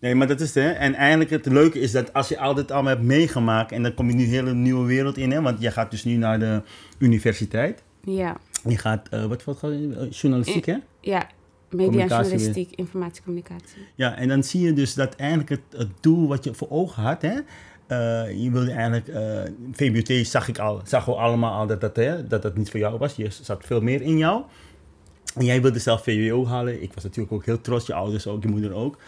Nee, 0.00 0.14
maar 0.14 0.26
dat 0.26 0.40
is 0.40 0.54
het, 0.54 0.64
hè. 0.64 0.70
En 0.70 0.94
eigenlijk 0.94 1.30
het 1.30 1.46
leuke 1.46 1.80
is 1.80 1.92
dat 1.92 2.12
als 2.12 2.28
je 2.28 2.38
al 2.38 2.54
dit 2.54 2.70
allemaal 2.70 2.92
hebt 2.92 3.06
meegemaakt... 3.06 3.72
en 3.72 3.82
dan 3.82 3.94
kom 3.94 4.08
je 4.08 4.14
nu 4.14 4.22
een 4.22 4.30
hele 4.30 4.54
nieuwe 4.54 4.86
wereld 4.86 5.16
in, 5.16 5.30
hè. 5.30 5.42
Want 5.42 5.60
je 5.60 5.70
gaat 5.70 5.90
dus 5.90 6.04
nu 6.04 6.16
naar 6.16 6.38
de 6.38 6.62
universiteit. 6.98 7.82
Ja, 8.02 8.36
Je 8.68 8.78
gaat, 8.78 9.08
eh, 9.08 9.24
wat, 9.24 9.42
je, 9.44 9.96
eh, 9.98 10.10
journalistiek, 10.10 10.66
hè? 10.66 10.76
ja. 11.00 11.26
Media, 11.70 12.06
journalistiek, 12.06 12.70
informatiecommunicatie. 12.74 13.86
Ja, 13.94 14.16
en 14.16 14.28
dan 14.28 14.42
zie 14.42 14.60
je 14.60 14.72
dus 14.72 14.94
dat 14.94 15.14
eigenlijk 15.14 15.50
het, 15.50 15.60
het 15.70 15.88
doel 16.00 16.28
wat 16.28 16.44
je 16.44 16.54
voor 16.54 16.70
ogen 16.70 17.02
had, 17.02 17.22
hè, 17.22 17.34
eh, 17.86 18.42
je 18.42 18.50
wilde 18.50 18.72
eigenlijk, 18.72 19.08
eh 19.08 19.40
VBT 19.72 20.26
zag 20.26 20.48
ik 20.48 20.58
al, 20.58 20.80
zag 20.84 21.04
we 21.04 21.14
allemaal 21.14 21.58
al 21.58 21.66
dat 21.66 21.80
dat, 21.80 21.96
hè, 21.96 22.26
dat 22.26 22.42
dat 22.42 22.56
niet 22.56 22.70
voor 22.70 22.80
jou 22.80 22.98
was. 22.98 23.16
Je 23.16 23.30
zat 23.30 23.64
veel 23.64 23.80
meer 23.80 24.02
in 24.02 24.18
jou. 24.18 24.42
En 25.34 25.44
jij 25.44 25.62
wilde 25.62 25.78
zelf 25.78 26.02
VWO 26.02 26.46
halen. 26.46 26.82
Ik 26.82 26.92
was 26.94 27.02
natuurlijk 27.04 27.32
ook 27.32 27.44
heel 27.44 27.60
trots, 27.60 27.86
je 27.86 27.94
ouders 27.94 28.26
ook, 28.26 28.42
je 28.42 28.48
moeder 28.48 28.72
ook. 28.74 28.98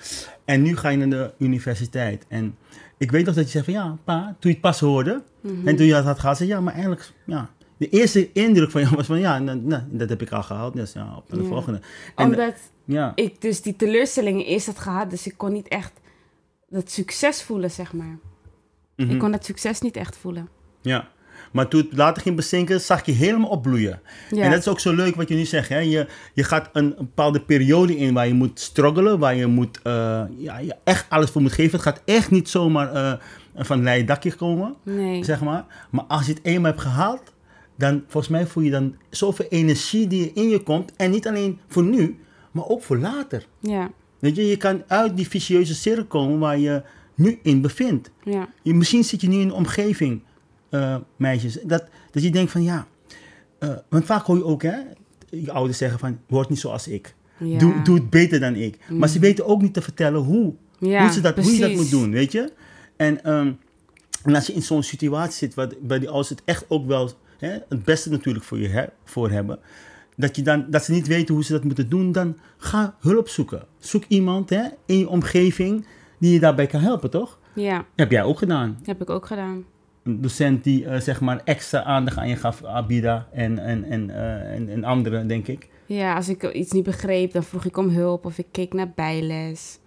En 0.44 0.62
nu 0.62 0.76
ga 0.76 0.88
je 0.88 0.96
naar 0.96 1.08
de 1.10 1.32
universiteit. 1.38 2.24
En 2.28 2.56
ik 2.98 3.10
weet 3.10 3.26
nog 3.26 3.34
dat 3.34 3.44
je 3.44 3.50
zei 3.50 3.64
van 3.64 3.72
ja, 3.72 3.96
pa, 4.04 4.22
toen 4.24 4.36
je 4.40 4.48
het 4.48 4.60
pas 4.60 4.80
hoorde. 4.80 5.22
Mhm. 5.40 5.68
En 5.68 5.76
toen 5.76 5.86
je 5.86 5.92
dat 5.92 6.04
had 6.04 6.18
gehad, 6.18 6.36
zei 6.36 6.48
je, 6.48 6.54
ja, 6.54 6.60
maar 6.60 6.72
eigenlijk, 6.72 7.12
ja. 7.24 7.50
De 7.76 7.88
eerste 7.88 8.32
indruk 8.32 8.70
van 8.70 8.80
jou 8.80 8.96
was 8.96 9.06
van 9.06 9.18
ja, 9.20 9.38
nou, 9.38 9.58
nou, 9.58 9.82
dat 9.88 10.08
heb 10.08 10.22
ik 10.22 10.30
al 10.32 10.42
gehaald. 10.42 10.74
Dus 10.74 10.92
ja, 10.92 11.16
op 11.16 11.28
naar 11.28 11.38
de 11.38 11.44
Ja. 11.44 11.50
volgende. 11.50 11.80
En, 12.16 12.24
Omdat 12.24 12.54
ja, 12.84 13.12
ik 13.14 13.40
dus 13.40 13.62
die 13.62 13.76
teleurstellingen 13.76 14.44
eerst 14.46 14.66
had 14.66 14.78
gehad, 14.78 15.10
dus 15.10 15.26
ik 15.26 15.34
kon 15.36 15.52
niet 15.52 15.68
echt 15.68 15.92
dat 16.68 16.90
succes 16.90 17.42
voelen, 17.42 17.70
zeg 17.70 17.92
maar. 17.92 18.18
mhm. 18.96 19.10
Ik 19.10 19.18
kon 19.18 19.30
dat 19.30 19.44
succes 19.44 19.80
niet 19.80 19.96
echt 19.96 20.16
voelen. 20.16 20.48
Ja, 20.80 21.08
maar 21.52 21.68
toen 21.68 21.80
het 21.80 21.96
later 21.96 22.22
ging 22.22 22.36
bezinken, 22.36 22.80
zag 22.80 23.06
je 23.06 23.12
helemaal 23.12 23.48
opbloeien. 23.48 24.00
Ja, 24.30 24.42
En 24.42 24.50
dat 24.50 24.58
is 24.58 24.68
ook 24.68 24.80
zo 24.80 24.94
leuk 24.94 25.14
wat 25.16 25.28
je 25.28 25.34
nu 25.34 25.44
zegt. 25.44 25.68
Hè? 25.68 25.78
Je, 25.78 26.06
je 26.34 26.44
gaat 26.44 26.70
een, 26.72 26.84
een 26.84 26.94
bepaalde 26.96 27.40
periode 27.40 27.96
in 27.96 28.14
waar 28.14 28.26
je 28.26 28.34
moet 28.34 28.60
struggelen, 28.60 29.18
waar 29.18 29.34
je, 29.34 29.46
moet, 29.46 29.82
eh, 29.82 30.22
ja, 30.36 30.58
je 30.58 30.74
echt 30.84 31.06
alles 31.08 31.30
voor 31.30 31.42
moet 31.42 31.52
geven. 31.52 31.72
Het 31.72 31.82
gaat 31.82 32.02
echt 32.04 32.30
niet 32.30 32.48
zomaar 32.48 32.92
eh, 32.92 33.12
van 33.56 33.86
een 33.86 34.06
dakje 34.06 34.34
komen, 34.34 34.74
nee. 34.82 35.24
zeg 35.24 35.40
maar. 35.40 35.64
Maar 35.90 36.04
als 36.04 36.26
je 36.26 36.32
het 36.32 36.44
eenmaal 36.44 36.70
hebt 36.70 36.82
gehaald, 36.82 37.32
dan 37.76 38.04
volgens 38.06 38.32
mij 38.32 38.46
voel 38.46 38.62
je 38.62 38.70
dan 38.70 38.96
zoveel 39.10 39.46
energie 39.48 40.06
die 40.06 40.32
in 40.34 40.48
je 40.48 40.62
komt. 40.62 40.92
En 40.96 41.10
niet 41.10 41.28
alleen 41.28 41.58
voor 41.68 41.82
nu, 41.84 42.18
maar 42.50 42.68
ook 42.68 42.82
voor 42.82 42.98
later. 42.98 43.46
Ja, 43.60 43.90
Weet 44.20 44.36
je, 44.36 44.46
je 44.46 44.56
kan 44.56 44.82
uit 44.86 45.16
die 45.16 45.28
vicieuze 45.28 45.74
cirkel 45.74 46.04
komen 46.04 46.38
waar 46.38 46.58
je 46.58 46.82
nu 47.14 47.38
in 47.42 47.60
bevindt. 47.60 48.10
ja, 48.24 48.48
Je, 48.62 48.74
misschien 48.74 49.04
zit 49.04 49.20
je 49.20 49.28
nu 49.28 49.34
in 49.34 49.48
een 49.48 49.52
omgeving, 49.52 50.22
eh, 50.70 50.96
meisjes, 51.16 51.58
dat, 51.62 51.84
dat 52.10 52.22
je 52.22 52.30
denkt 52.30 52.50
van 52.52 52.62
ja. 52.62 52.86
eh, 53.58 53.70
want 53.88 54.04
vaak 54.04 54.24
hoor 54.26 54.36
je 54.36 54.44
ook, 54.44 54.62
hè, 54.62 54.76
je 55.30 55.52
ouders 55.52 55.78
zeggen 55.78 55.98
van, 55.98 56.18
word 56.28 56.48
niet 56.48 56.58
zoals 56.60 56.88
ik. 56.88 57.14
ja. 57.38 57.58
Doe, 57.58 57.82
doe 57.82 57.94
het 57.94 58.10
beter 58.10 58.40
dan 58.40 58.54
ik. 58.54 58.78
Maar 58.88 59.08
ze 59.08 59.18
weten 59.18 59.46
ook 59.46 59.62
niet 59.62 59.74
te 59.74 59.82
vertellen 59.82 60.20
hoe. 60.20 60.54
ja, 60.78 61.02
hoe, 61.02 61.12
ze 61.12 61.20
dat, 61.20 61.34
hoe 61.38 61.52
je 61.52 61.60
dat 61.60 61.74
moet 61.74 61.90
doen, 61.90 62.10
weet 62.10 62.32
je. 62.32 62.52
En, 62.96 63.24
ehm, 63.24 63.52
en 64.24 64.34
als 64.34 64.46
je 64.46 64.52
in 64.52 64.62
zo'n 64.62 64.82
situatie 64.82 65.32
zit, 65.36 65.54
waar, 65.54 65.68
waar 65.82 65.98
die 65.98 66.08
ouders 66.08 66.28
het 66.28 66.42
echt 66.44 66.64
ook 66.68 66.86
wel 66.86 67.10
hè, 67.38 67.50
het 67.68 67.84
beste 67.84 68.10
natuurlijk 68.10 68.44
voor 68.44 68.58
je 68.58 68.68
he- 68.68 68.86
voor 69.04 69.30
hebben. 69.30 69.58
Dat, 70.16 70.36
je 70.36 70.42
dan, 70.42 70.66
dat 70.68 70.84
ze 70.84 70.92
niet 70.92 71.06
weten 71.06 71.34
hoe 71.34 71.44
ze 71.44 71.52
dat 71.52 71.64
moeten 71.64 71.88
doen, 71.88 72.12
dan 72.12 72.36
ga 72.56 72.96
hulp 73.00 73.28
zoeken. 73.28 73.62
Zoek 73.78 74.04
iemand 74.08 74.50
hè, 74.50 74.62
in 74.86 74.98
je 74.98 75.08
omgeving 75.08 75.86
die 76.18 76.32
je 76.32 76.40
daarbij 76.40 76.66
kan 76.66 76.80
helpen, 76.80 77.10
toch? 77.10 77.38
Ja, 77.54 77.84
heb 77.96 78.10
jij 78.10 78.22
ook 78.22 78.38
gedaan 78.38 78.78
heb 78.84 79.00
ik 79.02 79.10
ook 79.10 79.26
gedaan. 79.26 79.64
Docent 80.20 80.64
die 80.64 80.86
eh, 80.86 81.00
zeg 81.00 81.20
maar 81.20 81.40
extra 81.44 81.82
aandacht 81.82 82.16
aan 82.16 82.28
je 82.28 82.36
gaf, 82.36 82.64
Abida 82.64 83.28
en, 83.32 83.58
en, 83.58 83.84
en, 83.84 84.10
eh, 84.10 84.54
en, 84.54 84.68
en 84.68 84.84
anderen, 84.84 85.26
denk 85.26 85.46
ik. 85.46 85.68
Ja, 85.86 86.14
als 86.14 86.28
ik 86.28 86.52
iets 86.52 86.72
niet 86.72 86.84
begreep, 86.84 87.32
dan 87.32 87.42
vroeg 87.42 87.64
ik 87.64 87.76
om 87.76 87.88
hulp 87.88 88.24
of 88.24 88.38
ik 88.38 88.46
keek 88.50 88.72
naar 88.72 88.92
bijles. 88.94 89.78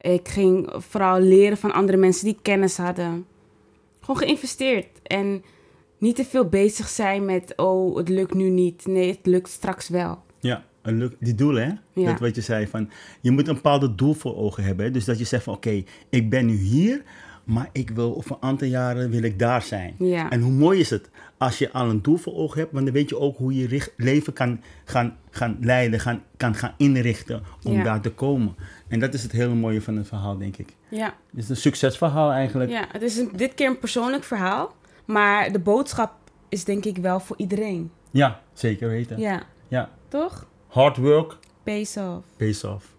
Ik 0.00 0.28
ging 0.28 0.70
vooral 0.76 1.20
leren 1.20 1.56
van 1.56 1.72
andere 1.72 1.98
mensen 1.98 2.24
die 2.24 2.38
kennis 2.42 2.76
hadden. 2.76 3.26
Gewoon 4.00 4.16
geïnvesteerd. 4.16 4.86
En 5.02 5.42
niet 5.98 6.16
te 6.16 6.24
veel 6.24 6.48
bezig 6.48 6.88
zijn 6.88 7.24
met, 7.24 7.52
oh, 7.56 7.96
het 7.96 8.08
lukt 8.08 8.34
nu 8.34 8.48
niet. 8.48 8.86
Nee, 8.86 9.10
het 9.10 9.26
lukt 9.26 9.48
straks 9.48 9.88
wel. 9.88 10.22
Ja, 10.40 10.64
die 11.18 11.34
doelen, 11.34 11.64
hè? 11.64 12.00
Ja. 12.00 12.10
Dat 12.10 12.20
wat 12.20 12.34
je 12.34 12.40
zei, 12.40 12.66
van, 12.66 12.90
je 13.20 13.30
moet 13.30 13.48
een 13.48 13.54
bepaald 13.54 13.98
doel 13.98 14.14
voor 14.14 14.36
ogen 14.36 14.64
hebben. 14.64 14.84
Hè? 14.84 14.90
Dus 14.90 15.04
dat 15.04 15.18
je 15.18 15.24
zegt 15.24 15.44
van, 15.44 15.54
oké, 15.54 15.82
ik 16.08 16.30
ben 16.30 16.46
nu 16.46 16.54
hier, 16.54 17.02
maar 17.48 17.68
ik 17.72 17.90
wil 17.90 18.16
over 18.16 18.30
een 18.30 18.42
aantal 18.48 18.68
jaren 18.68 19.10
wil 19.10 19.22
ik 19.22 19.38
daar 19.38 19.62
zijn. 19.62 19.94
Ja, 19.98 20.30
En 20.30 20.40
hoe 20.40 20.52
mooi 20.52 20.80
is 20.80 20.90
het 20.90 21.10
als 21.38 21.58
je 21.58 21.72
al 21.72 21.88
een 21.90 22.02
doel 22.02 22.16
voor 22.16 22.34
ogen 22.34 22.60
hebt, 22.60 22.72
want 22.72 22.84
dan 22.84 22.94
weet 22.94 23.08
je 23.08 23.18
ook 23.18 23.36
hoe 23.36 23.54
je 23.54 23.66
richt- 23.66 23.92
leven 23.96 24.32
kan 24.32 24.60
gaan, 24.84 25.16
gaan 25.30 25.56
leiden, 25.60 26.00
gaan, 26.00 26.22
kan 26.36 26.54
gaan 26.54 26.74
inrichten 26.76 27.42
om 27.62 27.72
Ja. 27.72 27.82
daar 27.82 28.00
te 28.00 28.10
komen. 28.10 28.54
En 28.88 29.00
dat 29.00 29.14
is 29.14 29.22
het 29.22 29.32
hele 29.32 29.54
mooie 29.54 29.82
van 29.82 29.96
het 29.96 30.08
verhaal, 30.08 30.38
denk 30.38 30.56
ik. 30.56 30.74
ja, 30.88 31.14
Het 31.30 31.38
is 31.42 31.48
een 31.48 31.56
succesverhaal 31.56 32.30
eigenlijk. 32.30 32.70
ja. 32.70 32.84
Het 32.92 33.02
is 33.02 33.16
een, 33.16 33.30
dit 33.36 33.54
keer 33.54 33.68
een 33.68 33.78
persoonlijk 33.78 34.24
verhaal. 34.24 34.74
Maar 35.04 35.52
de 35.52 35.58
boodschap 35.58 36.12
is 36.48 36.64
denk 36.64 36.84
ik 36.84 36.96
wel 36.96 37.20
voor 37.20 37.36
iedereen. 37.38 37.90
Ja, 38.10 38.40
zeker 38.52 38.88
weten. 38.88 39.18
Ja, 39.18 39.42
Ja, 39.68 39.90
Toch? 40.08 40.46
Hard 40.66 40.96
work 40.96 41.36
Pays 41.62 41.96
off. 41.96 42.26
pays 42.36 42.64
off. 42.64 42.96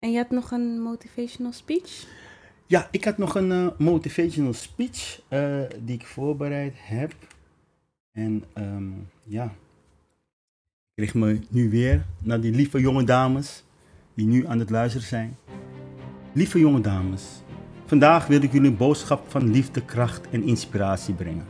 En 0.00 0.12
je 0.12 0.16
had 0.16 0.30
nog 0.30 0.50
een 0.50 0.80
motivational 0.80 1.52
speech? 1.52 2.06
Ja, 2.66 2.88
ik 2.90 3.04
had 3.04 3.18
nog 3.18 3.34
een 3.34 3.52
eh, 3.52 3.66
motivational 3.78 4.52
speech 4.52 5.20
eh, 5.28 5.60
die 5.78 5.94
ik 5.94 6.06
voorbereid 6.06 6.74
heb. 6.76 7.14
En 8.12 8.44
ehm, 8.52 8.90
ja, 9.24 9.44
ik 10.94 11.04
richt 11.04 11.14
me 11.14 11.40
nu 11.48 11.70
weer 11.70 12.06
naar 12.18 12.40
die 12.40 12.52
lieve 12.52 12.80
jonge 12.80 13.04
dames 13.04 13.64
die 14.14 14.26
nu 14.26 14.46
aan 14.46 14.58
het 14.58 14.70
luisteren 14.70 15.06
zijn. 15.06 15.36
Lieve 16.32 16.58
jonge 16.58 16.80
dames, 16.80 17.42
vandaag 17.86 18.26
wil 18.26 18.42
ik 18.42 18.52
jullie 18.52 18.70
een 18.70 18.76
boodschap 18.76 19.30
van 19.30 19.50
liefde, 19.50 19.84
kracht 19.84 20.28
en 20.30 20.42
inspiratie 20.42 21.14
brengen. 21.14 21.46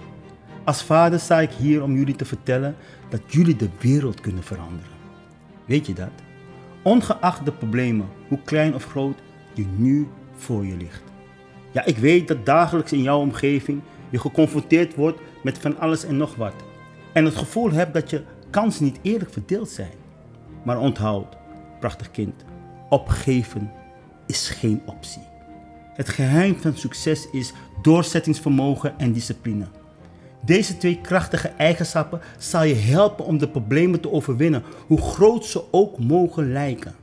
Als 0.65 0.83
vader 0.83 1.21
sta 1.21 1.41
ik 1.41 1.51
hier 1.51 1.83
om 1.83 1.95
jullie 1.97 2.17
te 2.17 2.25
vertellen 2.25 2.77
dat 3.09 3.21
jullie 3.27 3.57
de 3.57 3.69
wereld 3.81 4.21
kunnen 4.21 4.43
veranderen. 4.43 4.93
Weet 5.65 5.87
je 5.87 5.93
dat? 5.93 6.30
Ongeacht 6.83 7.45
de 7.45 7.53
problemen, 7.53 8.09
hoe 8.29 8.39
klein 8.45 8.75
of 8.75 8.85
groot, 8.85 9.19
die 9.55 9.67
nu 9.77 10.09
voor 10.35 10.67
je 10.67 10.77
ligt. 10.77 11.03
Ja, 11.71 11.85
ik 11.85 11.99
weet 11.99 12.29
dat 12.29 12.47
dagelijks 12.47 12.93
in 12.93 13.03
jouw 13.03 13.21
omgeving 13.21 13.81
je 14.11 14.19
geconfronteerd 14.19 14.95
wordt 14.95 15.21
met 15.43 15.59
van 15.59 15.79
alles 15.79 16.05
en 16.05 16.17
nog 16.17 16.35
wat. 16.35 16.55
En 17.13 17.25
het 17.25 17.37
gevoel 17.37 17.71
hebt 17.71 17.95
dat 17.95 18.11
je 18.11 18.23
kansen 18.51 18.85
niet 18.85 18.99
eerlijk 19.03 19.33
verdeeld 19.33 19.69
zijn. 19.69 19.93
Maar 20.63 20.79
onthoud, 20.79 21.37
prachtig 21.81 22.11
kind, 22.11 22.45
opgeven 22.89 23.73
is 24.27 24.49
geen 24.49 24.83
optie. 24.87 25.23
Het 25.95 26.09
geheim 26.09 26.57
van 26.57 26.77
succes 26.77 27.31
is 27.31 27.53
doorzettingsvermogen 27.83 28.99
en 28.99 29.13
discipline. 29.13 29.67
Deze 30.45 30.77
twee 30.77 31.01
krachtige 31.01 31.49
eigenschappen 31.49 32.21
zal 32.39 32.63
je 32.63 32.75
helpen 32.75 33.25
om 33.25 33.39
de 33.39 33.49
problemen 33.49 34.01
te 34.01 34.11
overwinnen, 34.11 34.63
hoe 34.87 35.01
groot 35.01 35.45
ze 35.45 35.63
ook 35.71 35.99
mogen 35.99 36.53
lijken. 36.53 36.95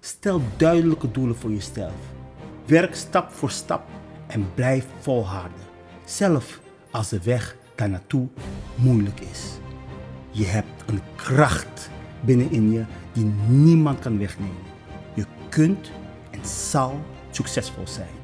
Stel 0.00 0.40
duidelijke 0.56 1.10
doelen 1.10 1.36
voor 1.36 1.50
jezelf. 1.50 1.92
Werk 2.66 2.94
stap 2.94 3.32
voor 3.32 3.50
stap 3.50 3.82
en 4.26 4.54
blijf 4.54 4.86
volharden. 4.98 5.58
Zelf 6.04 6.60
als 6.90 7.08
de 7.08 7.22
weg 7.22 7.56
daar 7.74 7.90
naartoe 7.90 8.28
moeilijk 8.74 9.20
is. 9.20 9.42
Je 10.30 10.44
hebt 10.44 10.82
een 10.86 11.00
kracht 11.16 11.90
binnenin 12.20 12.72
je 12.72 12.84
die 13.12 13.32
niemand 13.48 13.98
kan 13.98 14.18
wegnemen. 14.18 14.62
Je 15.14 15.24
kunt 15.48 15.90
en 16.30 16.46
zal 16.46 17.00
succesvol 17.30 17.86
zijn. 17.86 18.18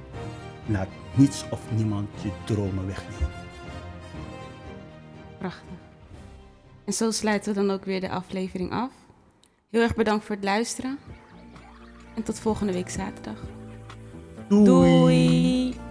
Laat 0.66 0.88
niets 1.14 1.45
of 1.51 1.61
niemand 1.77 2.09
je 2.23 2.31
dromen 2.45 2.87
wegnemen. 2.87 3.46
Prachtig. 5.47 5.79
En 6.85 6.93
zo 6.93 7.11
sluiten 7.11 7.55
we 7.55 7.61
dan 7.61 7.71
ook 7.71 7.85
weer 7.85 8.01
de 8.01 8.11
aflevering 8.11 8.73
af. 8.73 8.91
Heel 9.71 9.83
erg 9.83 9.95
bedankt 9.95 10.25
voor 10.25 10.35
het 10.35 10.45
luisteren. 10.45 10.99
En 12.15 12.23
tot 12.23 12.39
volgende 12.39 12.73
week 12.73 12.89
zaterdag. 12.89 13.41
Doei. 14.49 14.65
Doei. 14.65 15.86